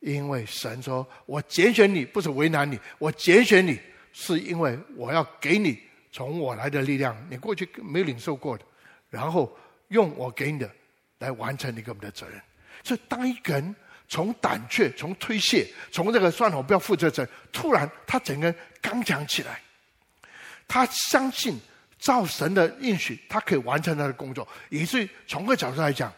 [0.00, 3.80] 因为神说：“我拣选你不是为难你，我拣选你
[4.12, 5.80] 是因为我要给你
[6.12, 8.64] 从我来的力量，你过去没领受过的，
[9.08, 10.70] 然后用我给你的
[11.18, 12.40] 来完成你给我们的责任。”
[12.84, 13.74] 所以，当一个人
[14.06, 19.60] 从胆怯、从推卸、从这个算了，我不要负责责任，突然他整个人刚强起来，
[20.68, 21.58] 他相信。
[21.98, 24.46] 造神的应许，他可以完成他的工作。
[24.68, 26.12] 以至于从个角度来讲，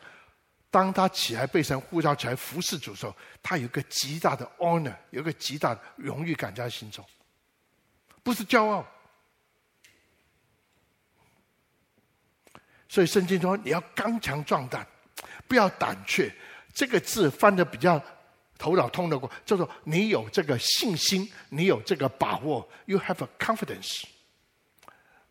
[0.70, 7.04] 当他起来被神呼召起来服侍主时候，他有一个极大的 honor，有一个极大的荣誉感在心中，
[8.22, 8.86] 不是骄傲。
[12.88, 14.86] 所以圣经说，你要刚强壮胆，
[15.46, 16.32] 不要胆怯。
[16.74, 18.02] 这个字翻得比较
[18.56, 22.68] 头脑通得过，叫做你有这个信心，你有这个把握。
[22.86, 24.04] You have a confidence。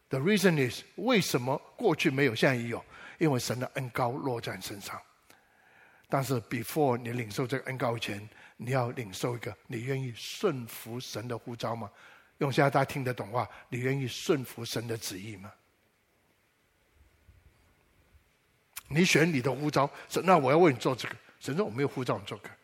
[0.10, 2.84] The reason is 为什么过去没有，现在也有？
[3.17, 5.02] 因为神的恩膏落在你身上。
[6.10, 11.91] 但是 before 你领受这个恩膏前，你要领受一个，你愿意顺服神的呼召吗？
[12.38, 15.52] 用现在大家听得懂话，你愿意顺服神的旨意吗？
[18.88, 21.15] 你选你的呼召，神，那我要为你做这个。
[21.39, 22.56] 神说我没有呼召你做这个，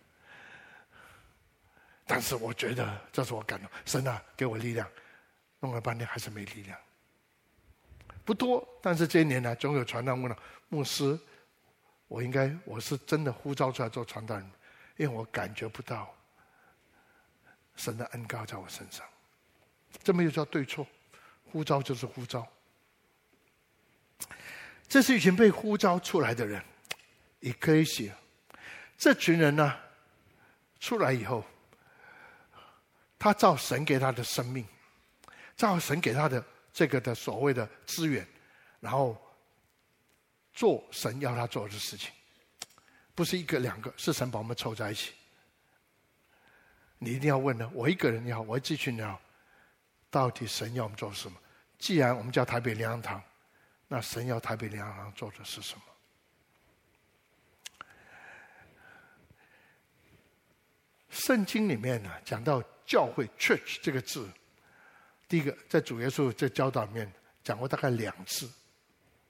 [2.08, 3.69] 但是我觉得这是我感动。
[3.86, 4.88] 神啊，给我力量，
[5.60, 6.79] 弄了半天还是没力量。
[8.23, 10.38] 不多，但是这些年来总有传道问了
[10.69, 11.19] 牧师，
[12.13, 14.45] 我应该我是真的呼召出来做传道人，
[14.97, 16.15] 因为我感觉不到
[17.76, 19.04] 神的恩膏在我身上，
[20.04, 20.86] 这没有叫对错，
[21.52, 22.47] 呼召就是呼召。
[24.88, 26.63] 这是一群被呼召出来的人，
[27.39, 28.13] 也可以写，
[28.95, 29.76] 这群人呢
[30.80, 31.43] 出来以后，
[33.17, 34.63] 他照神给他的生命，
[35.58, 36.45] 照神给他的。
[36.71, 38.28] 这个的所谓的资源，
[38.80, 39.15] 然后
[40.54, 42.12] 做神要他做的事情，
[43.16, 45.13] 不是一个两个，是神把我们凑在一起。
[47.00, 49.20] 你一定要问呢，我一个人也好，我这群人也好，
[50.10, 51.38] 到底神要我们做什么？
[51.78, 53.22] 既然我们叫台北粮堂，
[53.88, 55.82] 那神要台北粮堂做的是什么？
[61.10, 64.30] 圣经里面呢，讲到教会 （church） 这个字。
[65.28, 67.12] 第一个，在主耶稣这教导里面
[67.44, 68.50] 讲过大概两次，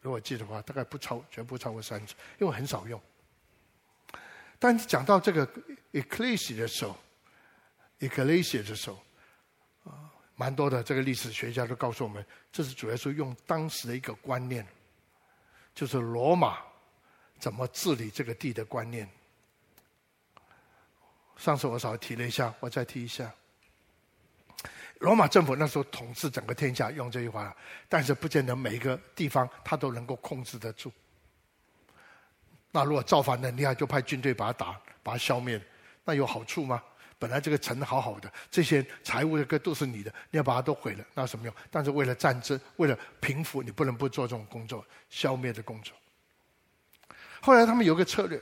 [0.03, 3.01] 如果记得话，大概不超，绝不超过三次，因为很少用。
[4.59, 5.47] 但讲到这个
[5.93, 6.95] ecclesia 的时候
[7.99, 9.01] ，ecclesia 的时候，
[9.85, 14.67] 啊，蛮多的这个历史学家都告诉我们，这是主要是用当时的一个观念，
[15.73, 16.59] 就是罗马
[17.39, 19.09] 怎么治理这个地的观念。
[21.37, 23.33] 上次我稍微提了一下，我再提一下。
[25.03, 27.53] 罗马政府那时候统治整个天下，用这句话，
[27.89, 30.89] 但是不见得每一个地方他都能够控制得住。
[32.71, 35.61] 那如果造反的厉害，就派军队把他打，把他消灭，
[36.05, 36.81] 那有好处吗？
[37.19, 41.53] 本来这个城好好的，这些财物这个都是你的，你要把它都毁了，那有什么用？
[41.69, 45.93] 但是为了战争，为了平复，你不能不做这种工作，消灭的工作。
[47.41, 48.41] 后来他们有个策略，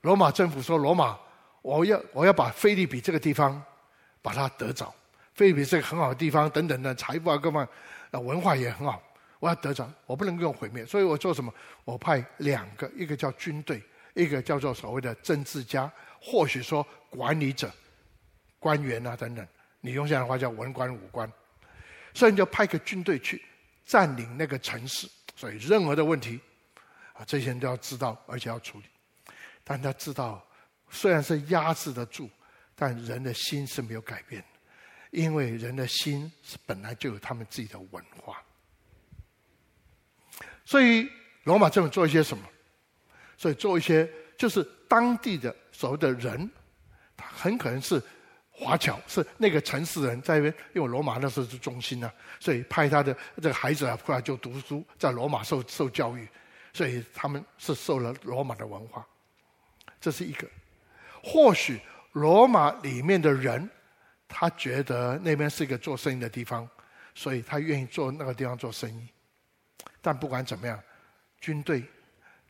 [0.00, 1.18] 罗马政府说：“罗马，
[1.60, 3.62] 我要我要把菲利比这个地方
[4.22, 4.92] 把它得着。”
[5.34, 7.68] 菲律宾是个很好的地方，等等的财富啊，各方
[8.10, 9.02] 啊，文化也很好。
[9.40, 11.52] 我要得着，我不能用毁灭，所以我做什么？
[11.84, 13.82] 我派两个，一个叫军队，
[14.14, 17.70] 一个叫做所谓的政治家，或许说管理者、
[18.58, 19.46] 官员啊等等。
[19.80, 21.30] 你用现在的话叫文官、武官，
[22.14, 23.44] 所以你就派个军队去
[23.84, 25.06] 占领那个城市。
[25.36, 26.40] 所以任何的问题，
[27.12, 28.84] 啊，这些人都要知道，而且要处理。
[29.62, 30.42] 但他知道，
[30.88, 32.30] 虽然是压制得住，
[32.74, 34.42] 但人的心是没有改变，
[35.14, 38.42] 因为人的心是本来就有他们自己的文化。
[40.64, 41.08] 所以
[41.44, 42.42] 罗马政府做一些什么？
[43.36, 46.50] 所以做一些就是当地的所谓的人，
[47.16, 48.02] 他很可能是
[48.50, 56.26] 华侨，是那个城市人在那边，因为罗马那时候是中心啊，所以派他的这个孩子啊过来就读书，在罗马受受教育，
[56.72, 59.06] 所以他们是受了罗马的文化。
[60.00, 60.48] 这是一个，
[61.22, 61.80] 或许
[62.12, 63.68] 罗马里面的人，
[64.36, 66.68] 他觉得那边是一个做生意的地方，
[67.14, 69.08] 所以他愿意做那个地方做生意。
[70.02, 70.76] 但不管怎么样，
[71.40, 71.84] 军队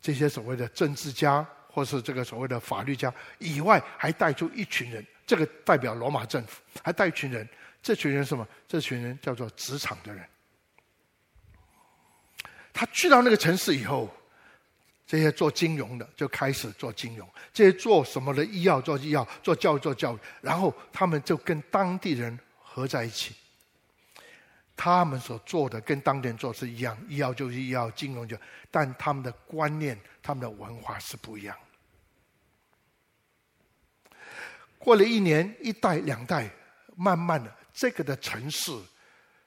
[0.00, 7.46] 这些所谓的政治家，或是这个所谓的法律家以外，还带出一群人，这个代表罗马政府，还带一群人。
[7.82, 8.48] 这群人什么？
[8.66, 10.26] 这群人叫做职场的人。
[12.72, 14.10] 他去到那个城市以后。
[15.14, 23.33] 这些做金融的就开始做金融，这些做什么的医药做医药，做教育做教育，然后他们就跟当地人合在一起。
[24.74, 28.37] 他们所做的跟当地人做是一样，医药就是医药，金融就，
[28.72, 31.57] 但他们的观念、他们的文化是不一样。
[34.77, 36.50] 过了一年、一代、两代，
[36.96, 38.72] 慢慢的，这个的城市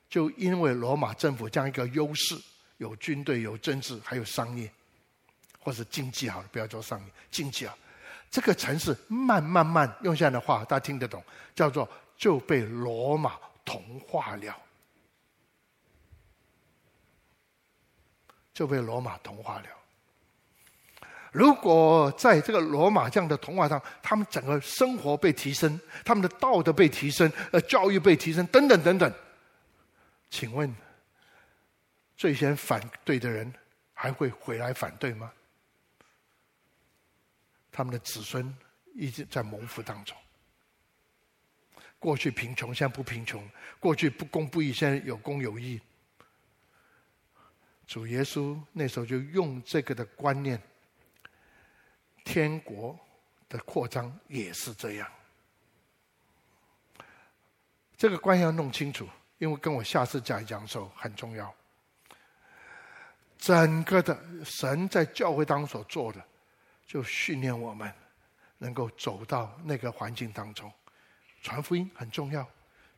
[0.08, 2.40] 就因为罗马政府这样一个优势，
[2.78, 4.72] 有军队、有政治，还有商业。
[5.68, 7.78] 或是经济好了，不要做上面经济啊，
[8.32, 11.22] 这个城市慢慢慢用现在的话，大家听得懂，
[11.54, 13.34] 叫做就被罗马
[13.66, 14.56] 同化了，
[18.54, 19.66] 就被罗马同化了。
[21.34, 29.14] 如果在这个罗马这样的同化上，他们整个生活被提升，他们的道德被提升，呃，教育被提升，等等等等，
[30.30, 30.74] 请问
[32.16, 33.54] 最先反对的人
[33.94, 35.30] 还会回来反对吗？
[37.78, 38.52] 他们的子孙
[38.96, 40.18] 一直在蒙福当中。
[42.00, 43.40] 过去贫穷，现在不贫穷；
[43.80, 45.80] 过去不公不义，现在有公有义。
[47.86, 50.60] 主耶稣那时候就用这个的观念，
[52.24, 53.00] 天国
[53.48, 55.08] 的扩张也是这样。
[57.96, 61.54] 这个观念要弄清楚，因为跟我下次讲讲的时候很重要。
[63.38, 66.26] 整个的神在教会当中所做的。
[66.88, 67.94] 就训练我们
[68.58, 70.72] 能够走到那个环境当中，
[71.42, 72.50] 传福音很重要，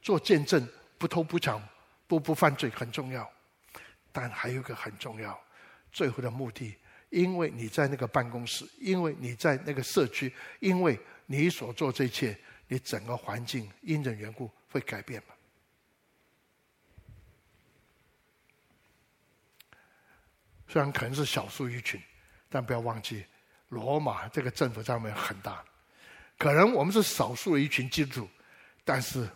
[0.02, 0.66] 做见证
[0.98, 1.62] 不偷不抢
[2.08, 3.30] 不不犯罪很重要，
[4.12, 5.38] 但还有一个很重要，
[5.92, 6.78] 最后的目的，
[7.10, 15.34] 因为你在那个办公室，因为你在那个社区，因为你所做这一切，你整个环境因人缘故会改变嘛。
[20.68, 22.00] 虽然可能是小数一群，
[22.48, 23.26] 但不要忘记。
[23.70, 25.64] 罗马这个政府上面很大，
[26.38, 28.30] 可能我们是少数的一群基督徒，
[28.84, 29.28] 但是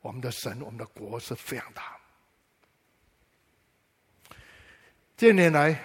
[0.00, 1.96] 我们的神、我们的国是非常大。
[5.16, 5.78] 这些年来，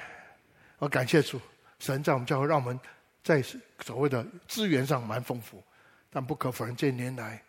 [0.77, 1.39] 我感谢主，
[1.79, 2.79] 神在我们教会让我们
[3.23, 3.41] 在
[3.79, 5.63] 所谓的资源上蛮丰富，
[6.09, 7.41] 但不可否认，这些年来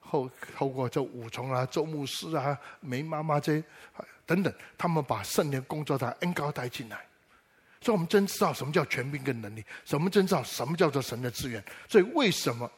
[0.00, 3.64] 后透过这五重啊、周牧师啊、梅妈妈这些
[4.24, 7.04] 等等，他们把圣灵工作的恩膏带进来。
[7.80, 11.62] 所以我们真知道什么叫权柄跟能力，什么真知道什么叫做神的资源。
[11.88, 12.70] 所以为什么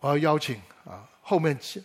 [0.00, 1.08] 我要邀请啊？
[1.20, 1.82] 后面几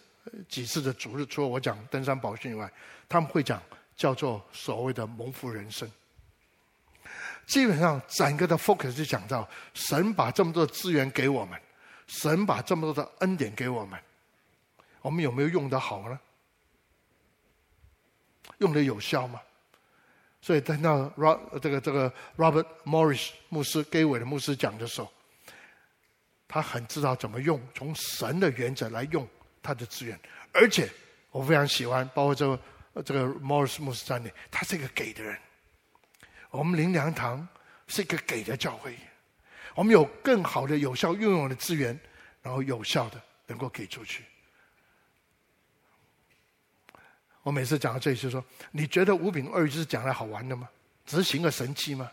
[0.50, 2.72] 几次的主日，除了我讲登山宝训以外，
[3.08, 3.62] 他们会讲
[3.96, 5.90] 叫做所谓的蒙福人生。
[7.46, 11.60] 基本上整个的 focus 就讲到神把这么多资源给我们，
[12.08, 14.00] 神把这么多的恩典给我们，
[15.02, 16.20] 我们有没有用得好呢？
[18.58, 19.40] 用得有效吗？
[20.48, 25.12] 所以等到 Rob 这个这个 Robert Morris 牧师给我的牧师讲的时候，
[26.48, 29.28] 他很知道怎么用，从神的原则来用
[29.62, 30.18] 他的资源，
[30.54, 30.90] 而且
[31.32, 32.58] 我非常喜欢，包括这个
[33.04, 35.38] 这个 Morris 牧师在内，他是一个给的人。
[36.50, 37.46] 我们灵粮堂
[37.88, 38.96] 是一个给的教会，
[39.76, 42.00] 我们有更好的有效运用的资源，
[42.42, 44.24] 然后有效的能够给出去。
[47.48, 50.68] 我每次讲到这里就说：“你觉得五饼二鱼是讲来好玩的吗？
[51.06, 52.12] 执行个神迹吗？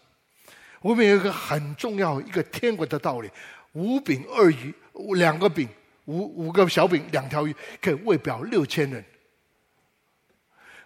[0.81, 3.29] 我们有一个很重要一个天国的道理：
[3.73, 4.73] 五饼二鱼，
[5.17, 5.69] 两个饼，
[6.05, 9.05] 五五个小饼，两条鱼，可以喂饱六千人。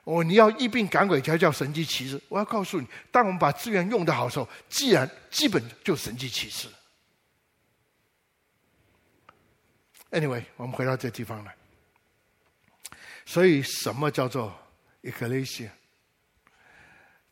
[0.05, 2.18] 哦，你要一并赶鬼才叫神迹奇事。
[2.30, 6.68] 我要告诉你，当我们把资源用得好的时候，既然基本就神迹奇事。
[10.11, 11.55] Anyway，我们回到这地方来。”
[13.29, 14.51] 所以什么叫做
[15.03, 15.68] ecclesia？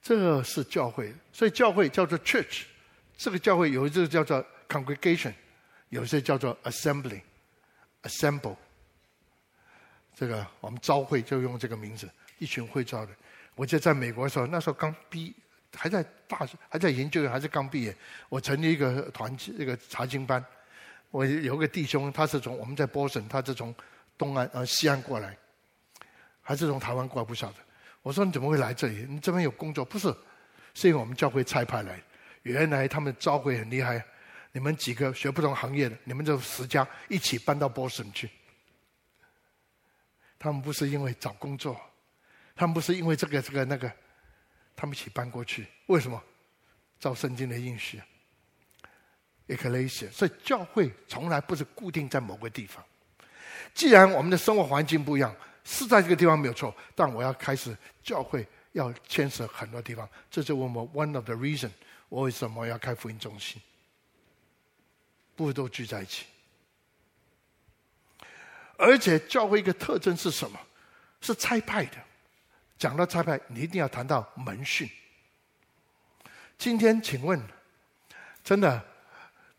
[0.02, 2.64] 这是教会，所以教会叫做 church。
[3.16, 5.32] 这个教会有一个叫做 congregation，
[5.88, 8.56] 有些叫做 assembly，assemble。
[10.14, 13.12] 这个我们召会就用这个名字，一群会招的。
[13.54, 15.34] 我记得在美国的时候，那时候刚毕，
[15.74, 17.96] 还在大学，还在研究，还是刚毕业。
[18.28, 20.44] 我成立一个团，这个查经班。
[21.10, 23.74] 我有个弟兄，他是从我们在波士顿，他是从
[24.18, 25.34] 东岸呃西岸过来，
[26.46, 27.56] 还是从台湾过来不晓得。
[28.02, 29.04] 我说你怎么会来这里？
[29.08, 29.84] 你这边有工作？
[29.84, 30.14] 不是，
[30.74, 32.00] 是因为我们教会差派来。
[32.44, 34.00] 原来他们召会很厉害，
[34.52, 38.30] 你们几个学不同行业的，你们这十家一起搬到波士顿去。
[40.38, 41.76] 他们不是因为找工作，
[42.54, 43.90] 他们不是因为这个这个那个，
[44.76, 45.66] 他们一起搬过去。
[45.86, 46.22] 为什么？
[47.00, 48.00] 照圣经的应许
[49.48, 50.10] ，Ecclesia。
[50.10, 52.82] 所以教会从来不是固定在某个地方。
[53.74, 55.34] 既然我们的生活环境不一样，
[55.68, 60.08] 是在这个地方没有错，但我要开始教会要牵涉很多地方。
[60.30, 61.70] 这是我 one of the reason，
[62.08, 63.60] 我为什么要开福音中心？
[65.34, 66.24] 不会都聚在一起。
[68.78, 70.58] 而且教会一个特征是什么？
[71.20, 71.96] 是差派的。
[72.78, 74.88] 讲到差派，你一定要谈到门训。
[76.56, 77.42] 今天请问，
[78.44, 78.84] 真的，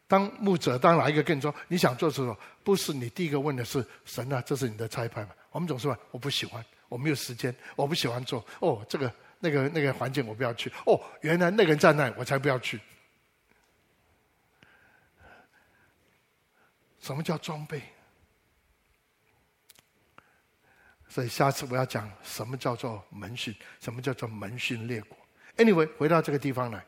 [0.07, 2.37] 当牧者当哪一个跟你说你想做什么？
[2.63, 5.29] 不是你第一个问的是神啊，这是你的差派吗？
[5.51, 8.45] 我们总是问我不喜欢，我没有时间，我不喜欢做。
[8.59, 10.71] 哦，这个那个那个环境我不要去。
[10.85, 12.79] 哦，原来那个人在那，我才不要去。
[16.99, 17.81] 什么叫装备？
[21.07, 25.17] 所以下次我要讲什么叫做门训，什么叫做门训列国。
[25.55, 26.85] Anyway，回到这个地方来。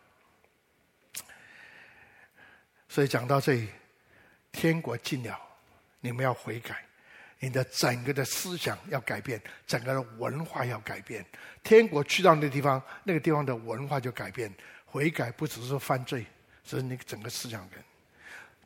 [2.90, 3.70] 所以讲到这里，
[4.52, 5.40] 天国近了，
[6.02, 6.86] 你们要悔改，
[7.40, 11.26] 你的整个的思想要改变，整个的文化要改变。
[11.64, 14.54] 天国去到那个地方，那个地方的文化就改变。
[14.86, 16.26] 悔改不只是犯罪，
[16.64, 17.84] 是你整个思想人。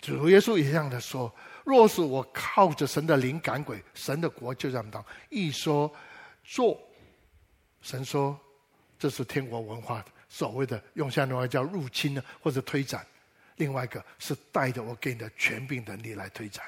[0.01, 1.33] 主耶稣也这样的说。
[1.65, 5.03] 若是我靠着神的灵赶鬼，神的国就这样当。
[5.29, 5.93] 一说
[6.43, 6.77] 做，
[7.81, 8.37] 神说
[8.97, 13.05] 这是天国文化所谓的用现代话叫入侵呢，或者推展。
[13.57, 16.65] 另外一个是带着我给你的权柄能力来推展。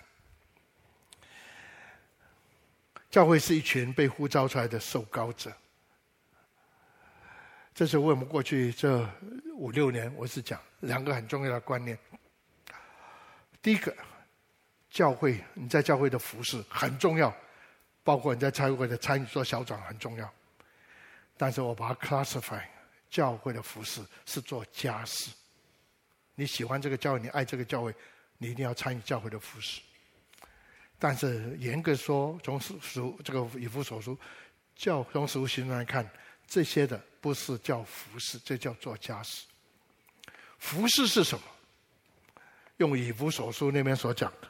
[3.10, 5.51] 教会是一群被呼召出来的受膏者。
[7.74, 9.08] 这是为我们过去这
[9.53, 11.97] 五六年，我是讲两个很重要的观念。
[13.62, 13.95] 第一个。
[14.91, 17.36] 教会，你在教会的服饰很重要，
[18.01, 20.34] 包括你在教会的参与做小长很重要。
[21.36, 22.64] 但是我把它 classify，
[23.10, 25.32] 教会的服饰是做家事。
[26.36, 27.93] 你喜欢这个教会，你爱这个教会，
[28.38, 29.82] 你一定要参与教会的服饰。
[31.08, 34.18] 但是严格说，从属这个以弗所书
[34.76, 36.10] 教从使徒行来看，
[36.47, 39.45] 这些的不是叫服侍，这叫做家事。
[40.58, 41.45] 服侍是什么？
[42.78, 44.47] 用以弗所书那边所讲的。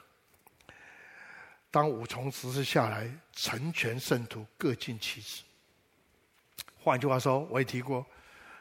[1.70, 5.44] 当五重十事下来，成全圣徒，各尽其职。
[6.80, 8.06] 换句话说，我也提过，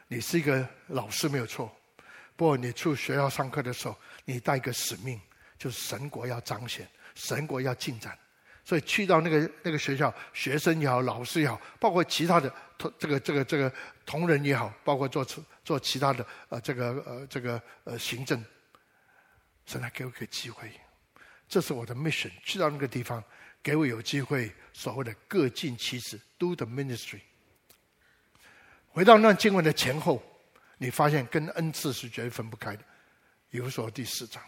[0.09, 1.73] 你是一个老师没有错，
[2.35, 5.17] 不过你去学校上课的时候，你带个使命，
[5.57, 6.85] 就是神国要彰显，
[7.15, 8.17] 神国要进展。
[8.63, 13.71] 所以去到那个那个学校，学生也好，老师也好，包括其他的同这个这个这个
[14.05, 15.23] 同仁也好，包括做
[15.63, 18.43] 做其他的呃这个呃这个呃行政，
[19.67, 20.71] 神来给我一个机会。
[21.47, 23.23] 这是我的 mission，去到那个地方，
[23.61, 27.19] 给我有机会，所谓的各尽其职，do the ministry。
[28.87, 30.23] 回到那经文的前后，
[30.79, 32.83] 你发现跟恩赐是绝对分不开的。
[33.47, 34.41] 比如说第四章，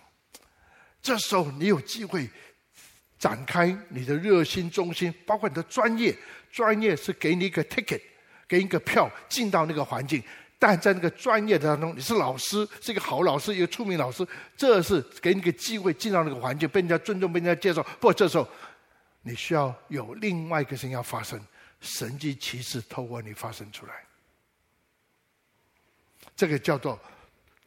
[1.03, 2.28] 这时候你有机会
[3.18, 6.15] 展开你的热心、忠心，包括你的专业，
[6.51, 8.01] 专业是给你一个 ticket，
[8.47, 10.24] 给你一个票进到那个环境。
[10.59, 17.84] 但在那个专业当中，你是老师，是一个好老师，一个出名老师，这是给你个机会进到那个环境，被人家尊重，被人家接受。
[17.99, 18.47] 不这时候，
[19.22, 21.39] 你需要有另外一个事情要发生，
[21.80, 23.93] 神迹奇事透过你发生出来。
[26.36, 26.99] 这个叫做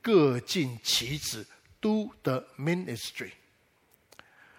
[0.03, 1.47] 各尽其职
[1.81, 3.31] ，do the ministry。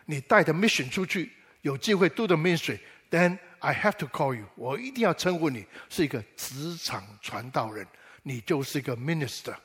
[0.05, 1.31] 你带着 mission 出去，
[1.61, 7.87] 有机会 do the ministry，then I have to call you，我一定要称呼你是一个职场传道人。
[8.23, 9.55] 你就是一个 minister，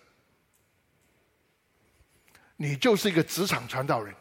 [2.56, 4.14] 你就是一个职场传道人，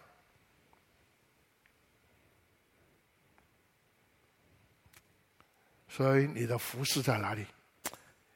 [5.88, 7.46] 所以你的服事在哪里？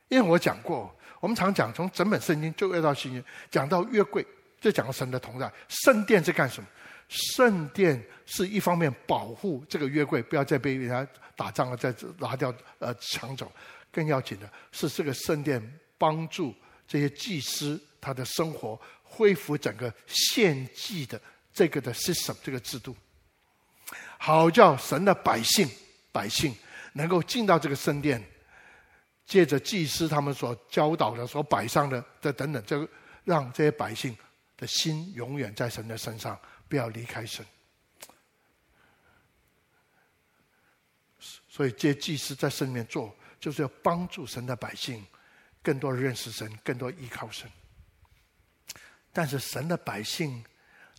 [0.07, 3.21] 因为我讲过，我们常讲从整本圣经就约到新约，
[3.51, 4.25] 讲到约柜，
[4.61, 5.51] 就讲到神的同在。
[5.67, 6.69] 圣殿是干什么？
[7.09, 11.05] 圣殿是一方面保护这个约柜不要再被人家
[11.35, 13.51] 打仗了，再拿掉呃抢走，
[13.91, 15.61] 更要紧的是这个圣殿
[15.97, 16.55] 帮助
[16.87, 21.19] 这些祭司他的生活恢复整个献祭的
[21.51, 22.95] 这个的 system 这个制度，
[24.19, 25.67] 好叫神的百姓
[26.11, 26.55] 百姓
[26.93, 28.23] 能够进到这个圣殿，
[29.25, 32.87] 借着祭司他们所教导的、所摆上的这等等，这
[33.23, 34.15] 让这些百姓
[34.57, 36.39] 的心永远在神的身上。
[36.69, 37.43] 不要离开神，
[41.49, 45.03] 所以这祭司在圣里面做，就是要帮助神的百姓
[45.63, 47.49] 更多认识神，更多依靠神。
[49.11, 50.45] 但是神的百姓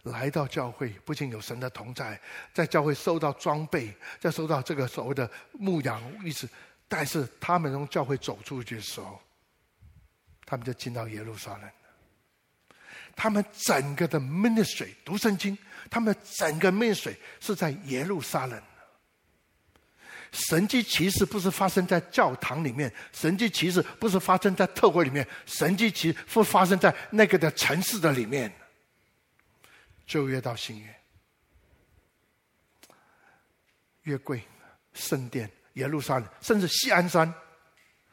[0.02, 2.20] 来到教会，不仅有神的同在，
[2.52, 6.48] 在教会收到装备，再收到这个所谓的牧养意思，
[6.88, 9.22] 但是他们从教会走出去的时候，
[10.44, 11.70] 他们就进到耶路撒冷。
[13.22, 15.56] 他们整个的 minis 读圣经，
[15.90, 18.58] 他们整个 minis 是在耶路撒冷。
[20.32, 28.50] 神迹奇事不是发生在教堂里面，神迹奇事不是发生在特会里面，神迹奇事不发生在那个的城市的里面。
[30.06, 30.96] 旧约到新约，
[34.04, 34.42] 约柜、
[34.94, 37.30] 圣殿、耶路撒冷，甚至西安山、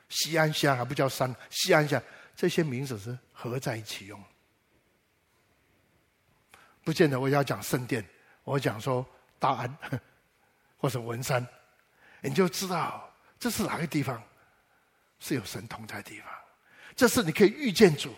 [0.09, 2.03] 西安乡还不叫山，西安乡
[2.35, 4.21] 这些名字是合在一起用。
[6.87, 8.01] 不见得我要讲圣殿，
[8.45, 9.05] 我讲说
[9.37, 9.77] 大安
[10.77, 11.45] 或者文山，
[12.21, 14.23] 你就知道这是哪个地方
[15.19, 16.29] 是有神同在的地方。
[16.95, 18.15] 这是你可以遇见主，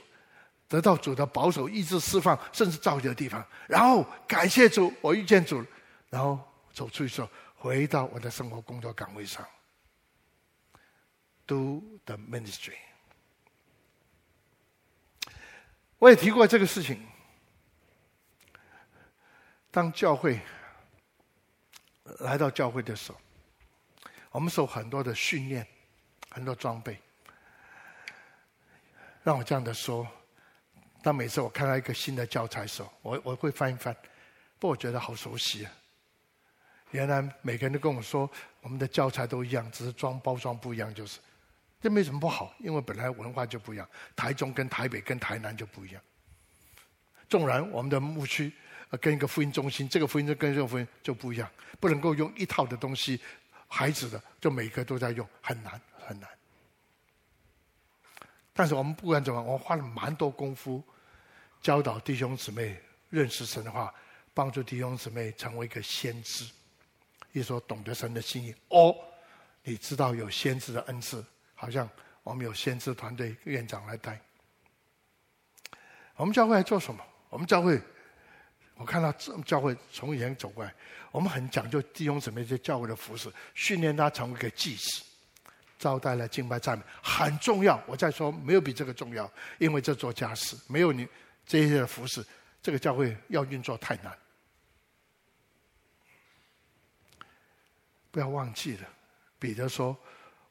[0.68, 3.44] 得到主的保守、意志、释放，甚至造就的地方。
[3.68, 5.66] 然后感谢主，我遇见主，
[6.12, 6.40] 然后
[6.72, 9.44] 走出去说，回到我的生活、工作岗位上
[11.48, 12.78] ，do the ministry。
[15.98, 17.04] 我也提过这个事情。
[19.72, 20.40] 当教会
[22.22, 23.20] 来到教会的时候，
[24.32, 25.66] 我们受很多的训练，
[26.32, 27.00] 很多装备。
[29.22, 30.08] 让我这样的说，
[31.04, 33.96] 当每次我看到一个新的教材的时候，我我会翻一翻，
[34.58, 35.72] 不我觉得好熟悉啊！
[36.90, 38.28] 原来每个人都跟我说，
[38.62, 41.20] 我们的教材都一样，只是装包装不一样，就是
[41.80, 46.02] 这没什么不好，因为本来文化就不一样，台中跟台北跟台南就不一样。
[47.28, 48.52] 纵然我们的牧区。
[48.98, 51.48] 跟一个福音中心，这个福音就跟这个福音就不一样，
[51.80, 53.22] 不能够用一套的东西，
[53.68, 56.28] 孩子的就每个都在用，很难很难。
[58.52, 60.84] 但是我们不管怎么，我花了蛮多功夫
[61.62, 62.82] 教导弟兄姊妹
[63.12, 63.94] 认识神的话，
[64.34, 66.50] 帮助弟兄姊妹成为一个先知，
[67.32, 68.56] 一说懂得神的心意。
[68.70, 68.96] 哦，
[69.64, 71.24] 你知道有先知的恩赐，
[71.54, 71.88] 好像
[72.24, 74.20] 我们有先知团队院长来带。
[76.16, 77.06] 我们教会来做什么？
[77.30, 77.80] 我们教会。
[78.80, 80.74] 我看到这教会从以前走过来，
[81.12, 85.04] 我们很讲究弟兄姊妹在教会的服侍，训练他成为一个祭司，
[85.78, 87.84] 招待了敬拜赞美很重要。
[87.86, 91.06] 我再说，没有比这个重要，因为这做家事，没有你
[91.46, 92.26] 这些服侍，
[92.62, 94.18] 这个教会要运作太难。
[98.12, 98.88] 不要忘记了，
[99.38, 99.96] 彼得说，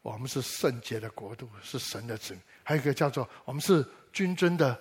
[0.03, 2.43] 我们是圣洁的国度，是神的子民。
[2.63, 4.79] 还有一个叫做我们是君尊的，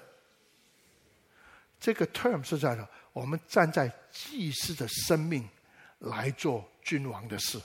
[1.79, 2.85] 这个 term 是在的。
[3.17, 5.49] 我们站在祭司的生命
[5.97, 7.59] 来做君王的事。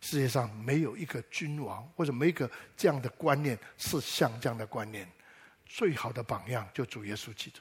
[0.00, 5.10] 世界上没有一个君王，或者没一个这样的观念是像这样的观念。
[5.66, 7.58] 最好的榜样就主耶稣基督。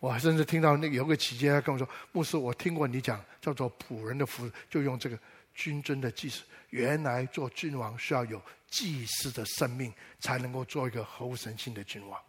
[0.00, 5.16] 我甚至听到那有个企业家跟我说：“牧师，我听过你讲叫做仆人的服，就用这个
[5.54, 6.42] 君尊的祭司。
[6.70, 12.20] 原来做君王需要有祭司的生命，才能够做一个合乎神性的君王。”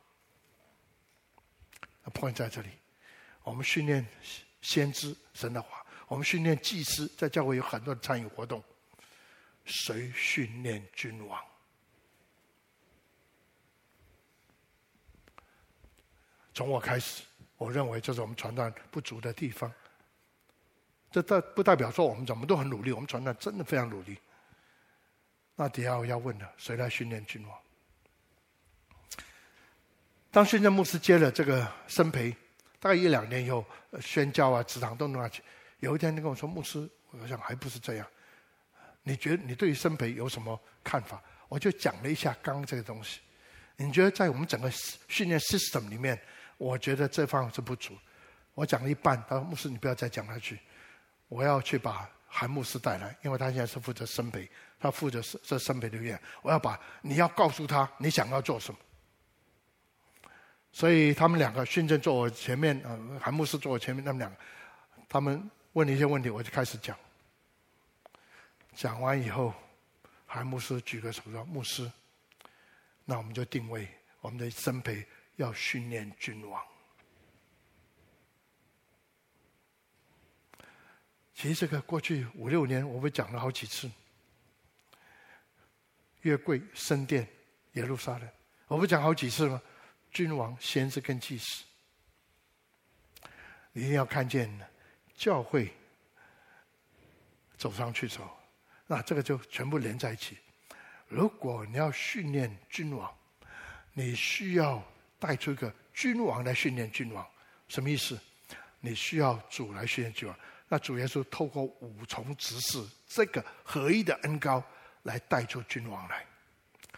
[2.11, 2.69] Point 在这里，
[3.43, 4.05] 我们训练
[4.61, 8.63] 先知神的话，我们训练祭司，在教会有很多的参与活动。
[9.65, 11.41] 谁训练君王？
[16.53, 17.23] 从我开始，
[17.57, 19.71] 我认为这是我们传道不足的地方。
[21.09, 24.17] 这代不代表说我们怎么都很努力，我们传道真的非常努力。
[25.55, 27.59] 那底下我要问的，谁来训练君王？
[30.33, 32.35] 当宣教牧师接了这个生培，
[32.79, 33.63] 大概一两年以后，
[34.01, 35.43] 宣教啊、职堂都弄下去。
[35.79, 38.07] 有一天，他跟我说：“牧师，我想还不是这样。
[39.03, 43.19] 你觉得你对于生培有什么看法？”我就讲了一下刚刚这个东西。
[43.75, 44.71] 你觉得在我们整个
[45.07, 46.19] 训练 system 里面，
[46.57, 47.95] 我觉得这方面是不足。
[48.55, 50.57] 我讲了一半，他说：“牧师，你不要再讲下去，
[51.27, 56.19] 我要去把韩牧师带来，因为他现在是负责生培，他负责这生培的院。
[56.41, 58.79] 我要把你要告诉他你想要做什么。”
[60.75, 64.37] 所以他们两个，训正坐我前面，啊，韩牧师坐我前面，他们两个，
[65.07, 66.97] 他们问了一些问题，我就开始讲。
[68.73, 69.53] 讲完以后，
[70.25, 71.89] 韩牧师举个手说：“牧师，
[73.05, 73.87] 那我们就定位
[74.19, 75.05] 我们的僧培
[75.35, 76.59] 要训练君王。”
[81.35, 83.91] 其实这个过去五六年，我们讲了好几次。
[86.21, 87.27] 月桂、圣殿、
[87.73, 88.27] 耶路撒冷，
[88.67, 89.61] 我不讲好几次吗？
[90.13, 91.63] 君王、先知跟祭司，
[93.71, 94.49] 你一定要看见
[95.15, 95.73] 教会
[97.57, 98.29] 走上去走，
[98.87, 100.37] 那这个就全部连在一起。
[101.07, 103.13] 如果你要训练君王，
[103.93, 104.81] 你需要
[105.19, 107.27] 带出一个君王来训练君王，
[107.67, 108.17] 什么意思？
[108.79, 110.39] 你需要主来训练君王。
[110.69, 114.63] 那主耶稣透过五重执事这个合一的恩膏。
[115.03, 116.25] 来带出君王来，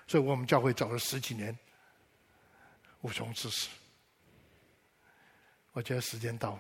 [0.06, 1.58] 所以我们教会走了十几年，
[3.06, 3.70] 五重执事。
[5.74, 6.60] 我觉得时间到，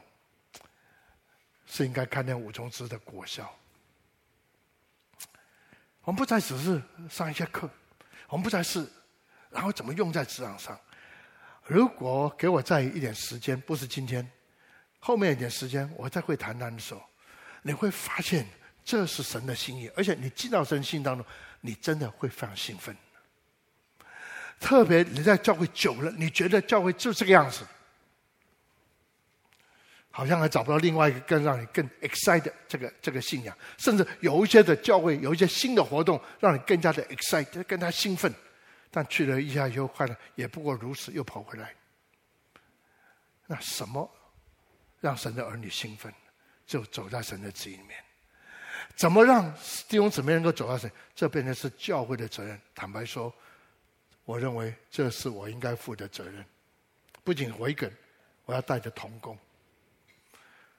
[1.66, 3.52] 是应该看见五重执的果效。
[6.04, 6.80] 我们不再只是
[7.10, 7.68] 上一些课，
[8.28, 8.88] 我们不再是，
[9.50, 10.80] 然后怎么用在职场上？
[11.64, 14.32] 如果给我再一点时间，不是今天，
[15.00, 17.04] 后面一点时间，我再会谈谈的时候，
[17.64, 18.48] 你会发现。
[18.84, 21.26] 这是神的心意，而且你进到神心当中，
[21.60, 22.96] 你真的会非常兴奋。
[24.60, 27.66] 特别你在教会久了，你觉得教会就这个样子，
[30.10, 33.56] 好像还找不到另外一个更让你更 excited 这个这个信仰。
[33.78, 38.34] 甚至有一些的教会有一些新的活动，让你更加的 excited，更加兴奋。
[38.89, 41.74] 但去了一下以后，快乐也不过如此，又跑回来。
[43.45, 44.10] 那什么
[45.01, 46.12] 让神的儿女兴奋？
[46.66, 47.95] 就走在神的旨意里面。
[48.95, 49.53] 怎么让
[49.88, 50.89] 弟兄姊妹能够走到神？
[51.14, 52.60] 这变成是教会的责任。
[52.74, 53.32] 坦白说，
[54.26, 56.45] 我认为这是我应该负的责任。
[57.23, 57.89] 不仅回梗，
[58.45, 59.38] 我要带着同工。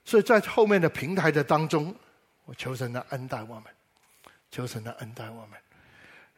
[0.05, 1.95] 所以在后面的平台的当中，
[2.45, 3.65] 我求神的恩待我们，
[4.51, 5.59] 求神的恩待我们，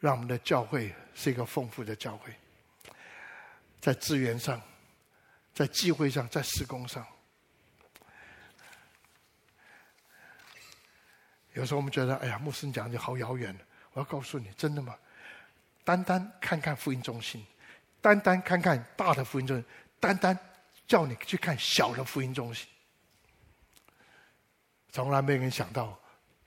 [0.01, 2.33] 让我们的教会是一个丰富的教会，
[3.81, 4.63] 在资源上，
[5.53, 7.07] 在机会上，在施工上。
[11.55, 13.55] 有时候我们觉得，哎呀，牧师你讲的好遥远。
[13.93, 14.97] 我要告诉你，真的吗？
[15.89, 17.43] 单单看看福音中心，
[18.03, 19.65] 单单看看大的福音中心，
[19.99, 20.39] 单单
[20.87, 22.69] 叫你去看小的福音中心，
[24.93, 25.99] 从来没有人想到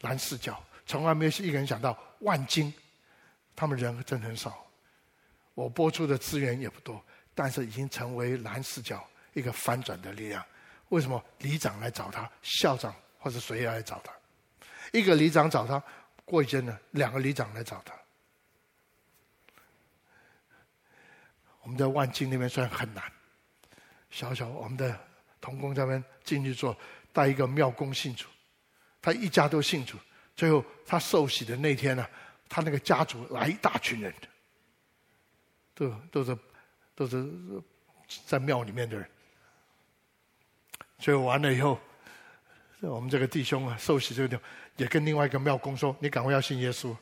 [0.02, 2.72] 蓝氏教，从来没有一个人想到万金，
[3.56, 4.64] 他们人真的很少。
[5.56, 10.46] 我播出的资源也不多，但是已经成为蓝氏教一个翻转的力量。
[10.90, 11.20] 为什么？
[11.40, 14.14] 里长来找他，校长或者谁来找他？
[14.92, 15.82] 一个里长找他，
[16.26, 17.96] 过一阵呢，两个里长来找他。
[21.64, 23.04] 我们在万金那边虽然很难，
[24.10, 25.00] 小小我们的
[25.40, 26.76] 同工在那边进去做，
[27.14, 28.28] 带一个庙公信主，
[29.02, 29.98] 他一家都信主。
[30.36, 32.08] 最后他受洗的那天呢，
[32.50, 34.14] 他那个家族来一大群人，
[35.76, 36.38] 都都是
[36.96, 37.30] 都是
[38.26, 39.08] 在庙里面的人。
[40.98, 41.80] 最后完了以后，
[42.80, 44.44] 我们这个弟兄啊，受洗这个地方。
[44.78, 46.96] 也跟另外一个庙公说：“你赶快要信耶稣。”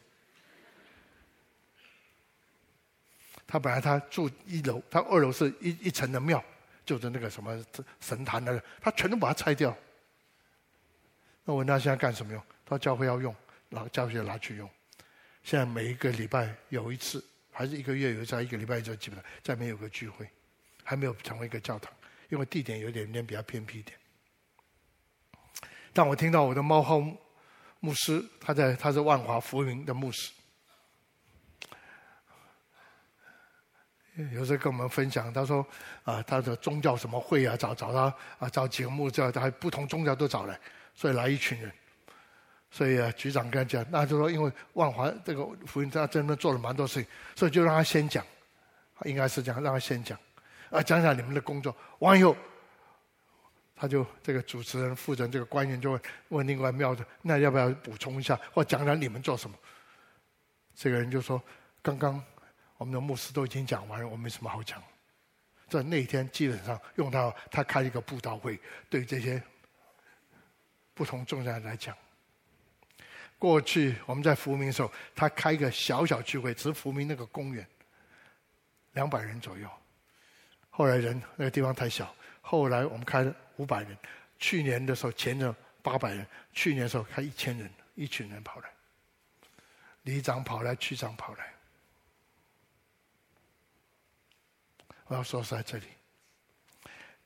[3.52, 6.44] 他本来他住一楼，他二楼是一一层的庙，
[6.86, 7.66] 就是那个什么
[8.00, 9.76] 神坛那个，他全都把它拆掉。
[11.44, 12.40] 那我问他现在干什么用？
[12.64, 13.36] 他说教会要用，
[13.70, 14.70] 然后教会就拿去用。
[15.44, 20.30] 现在每一个礼拜有一次，还是一个月有一次，一个礼拜就基本上再没有个聚会，
[20.84, 21.92] 还没有成为一个教堂，
[22.30, 23.98] 因为地点有点点比较偏僻一点。
[25.92, 27.02] 但我听到我的猫号。
[27.82, 30.34] 牧师，他在他是万华福音的牧师，
[34.34, 35.66] 有时候跟我们分享，他说
[36.04, 40.60] 啊，他的宗教什么会啊，找找他啊，找几个牧师，他不同宗教都找来，
[40.94, 41.72] 所以来一群人，
[42.70, 48.26] 所以啊，局长跟他讲，那就说因为万华这个福音他真的做了蛮多事情，所以就让他先讲，
[49.06, 50.18] 应该是这样，让他先讲，
[50.70, 52.36] 啊，讲讲你们的工作，完以后。
[53.82, 59.56] 他就这个主持人负责这个官员就会问另外庙的，那要不要补充一下或讲讲你们做什么？
[60.76, 61.42] 这个人就说：
[61.82, 62.22] 刚刚
[62.80, 64.82] 我们的牧师都已经讲完了，我没什么好讲。
[65.68, 68.58] 在那一天基本上用到他开一个布道会，
[68.90, 69.44] 对这些
[70.94, 71.94] 不同宗教来讲。
[73.38, 77.68] 过去我们在福明的时候，他开一个小小聚会，只是福明那个公园，
[78.94, 79.70] 两百人左右。
[80.70, 83.36] 后来人那个地方太小，后来我们开了。
[83.58, 83.98] 五百人，
[84.38, 88.70] 去年的时候前着八百人，去年的时候开一千人，一群人跑来，
[90.04, 91.54] 里长跑来，区长跑来。
[95.10, 95.88] 我要说在这里，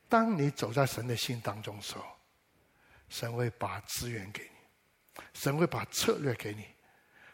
[0.08, 2.04] 当你走在神的心当中的时候，
[3.10, 6.64] 神会把资源给你，神会把策略给你，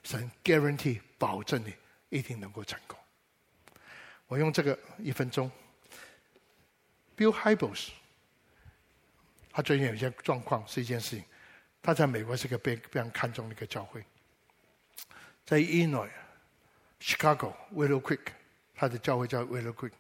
[0.03, 1.73] 神 guarantee 保证你
[2.09, 2.99] 一定能够成功。
[4.27, 5.49] 我用这个一分钟
[7.17, 7.91] ，Bill Hybels，
[9.53, 11.25] 他最近有一些状况是一件事情，
[11.81, 14.05] 他在美国是个被非常看重的一个教会，
[15.47, 16.11] 在 Illinois
[17.01, 18.33] Chicago Willow Creek，
[18.75, 19.93] 他的教会叫 Willow Creek，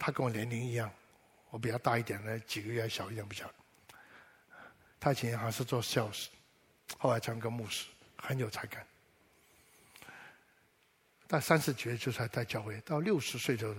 [0.00, 0.90] 他跟我年龄一样，
[1.50, 3.54] 我比他大一点呢，几个月小一点不晓得。
[4.98, 6.28] 他以前还是做 sales，
[6.98, 7.86] 后来成个牧师，
[8.16, 8.84] 很有才干。
[11.28, 13.76] 但三十几岁就才带教会，到六十岁就，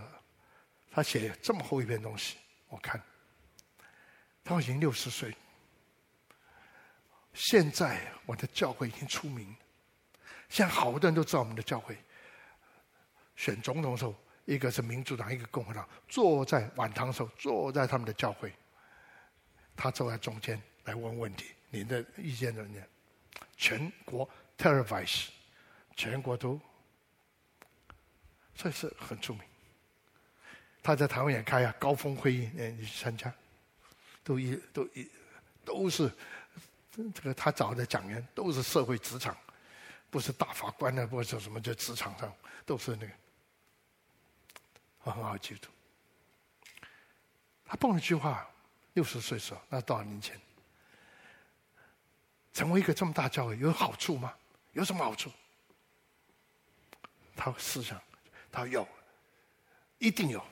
[0.91, 2.37] 他写这么厚一篇东西，
[2.69, 3.01] 我看，
[4.43, 5.35] 他已经六十岁，
[7.33, 9.55] 现在我的教会已经出名，
[10.49, 11.97] 现在好多人都知道我们的教会。
[13.35, 14.15] 选总统的时候，
[14.53, 18.51] 一个是民主党，一个共和党，坐在晚堂的时候，坐在他们的教会，
[19.77, 22.85] 他坐在中间来问问题，您的意见怎么样？
[23.55, 25.27] 全国 televise，
[25.95, 26.59] 全国都。
[28.53, 29.41] 这是很出名。
[30.83, 33.33] 他在台湾也开啊，高峰会议，你去参加，
[34.23, 35.09] 都一都一
[35.63, 36.11] 都是
[37.13, 39.35] 这个他找的讲员都是社会职场，
[40.09, 42.31] 不是大法官呢，不是什么，就职场上
[42.65, 43.13] 都是那个，
[45.03, 45.69] 我很好记住。
[47.65, 48.47] 他蹦了一句话，
[48.93, 50.39] 六十岁时候，那多少年前，
[52.53, 54.33] 成为一个这么大教会有好处吗？
[54.73, 55.31] 有什么好处？
[57.35, 58.01] 他思想。
[58.53, 58.85] 他有，
[59.97, 60.45] 一定有，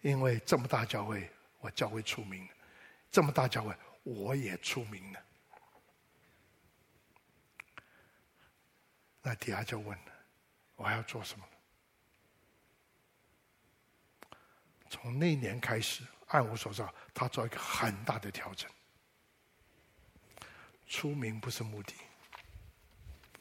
[0.00, 1.30] 因为这么大教会，
[1.60, 2.50] 我教会出名了，
[3.08, 3.72] 这么大教会，
[4.02, 5.22] 我也出名了。
[9.22, 10.12] 那底下就问了，
[10.74, 11.46] 我还要做什么？
[14.92, 18.70] 从那年开始，按我所知，他做一个很大的调整。
[20.86, 21.94] 出名不是目的，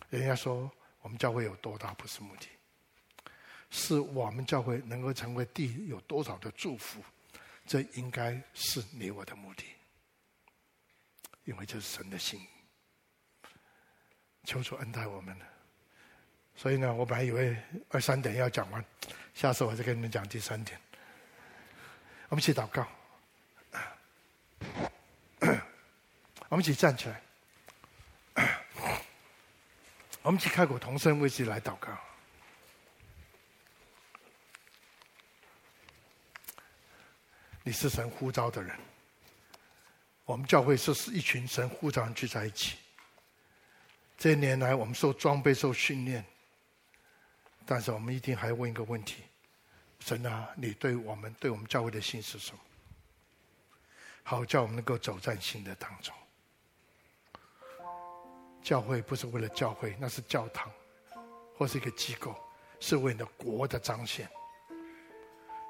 [0.09, 0.71] 人家说
[1.01, 2.47] 我们教会有多大不是目的。
[3.69, 7.03] 是我们教会能够成为地有多少的祝福，
[7.65, 9.65] 这应该是你我的目的，
[11.43, 12.39] 因为这是神的心。
[14.45, 15.37] 求主恩待我们。
[16.55, 17.57] 所以呢，我本来以为
[17.89, 18.83] 二三点要讲完，
[19.33, 20.79] 下次我再跟你们讲第三点。
[22.31, 22.87] 我们一起祷告，
[26.47, 27.21] 我们一起站起来，
[30.23, 31.91] 我们一起开口同声为自己来祷告。
[37.63, 38.79] 你是神呼召的人，
[40.23, 42.77] 我们教会是是一群神呼召人聚在一起。
[44.17, 46.23] 这些年来，我们受装备、受训练，
[47.65, 49.21] 但是我们一定还要问一个问题：
[50.01, 52.59] 神啊，你对我们、对我们教会的心是什么？
[54.23, 56.13] 好，叫我们能够走在新的当中。
[58.61, 60.69] 教会不是为了教会，那是教堂，
[61.55, 62.35] 或是一个机构，
[62.81, 64.29] 是为了国的彰显，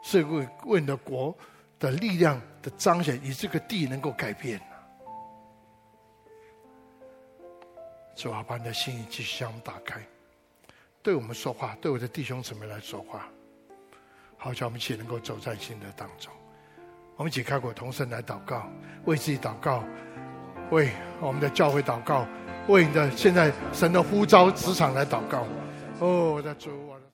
[0.02, 1.38] 是为为了国。
[1.82, 4.62] 的力量的彰显，以这个地能够改变。
[8.16, 10.00] 主啊，把你的心意继续向我们打开，
[11.02, 13.28] 对我们说话，对我的弟兄姊妹来说话，
[14.44, 16.34] 好叫我们一起能够走在新的当中。
[17.16, 18.68] 我们一起开口同声来祷告，
[19.06, 19.84] 为自己祷告，
[20.72, 20.90] 为
[21.20, 22.26] 我们的教会祷告，
[22.68, 25.46] 为你的现在神的呼召职场来祷告。
[26.00, 26.91] 哦，我的主！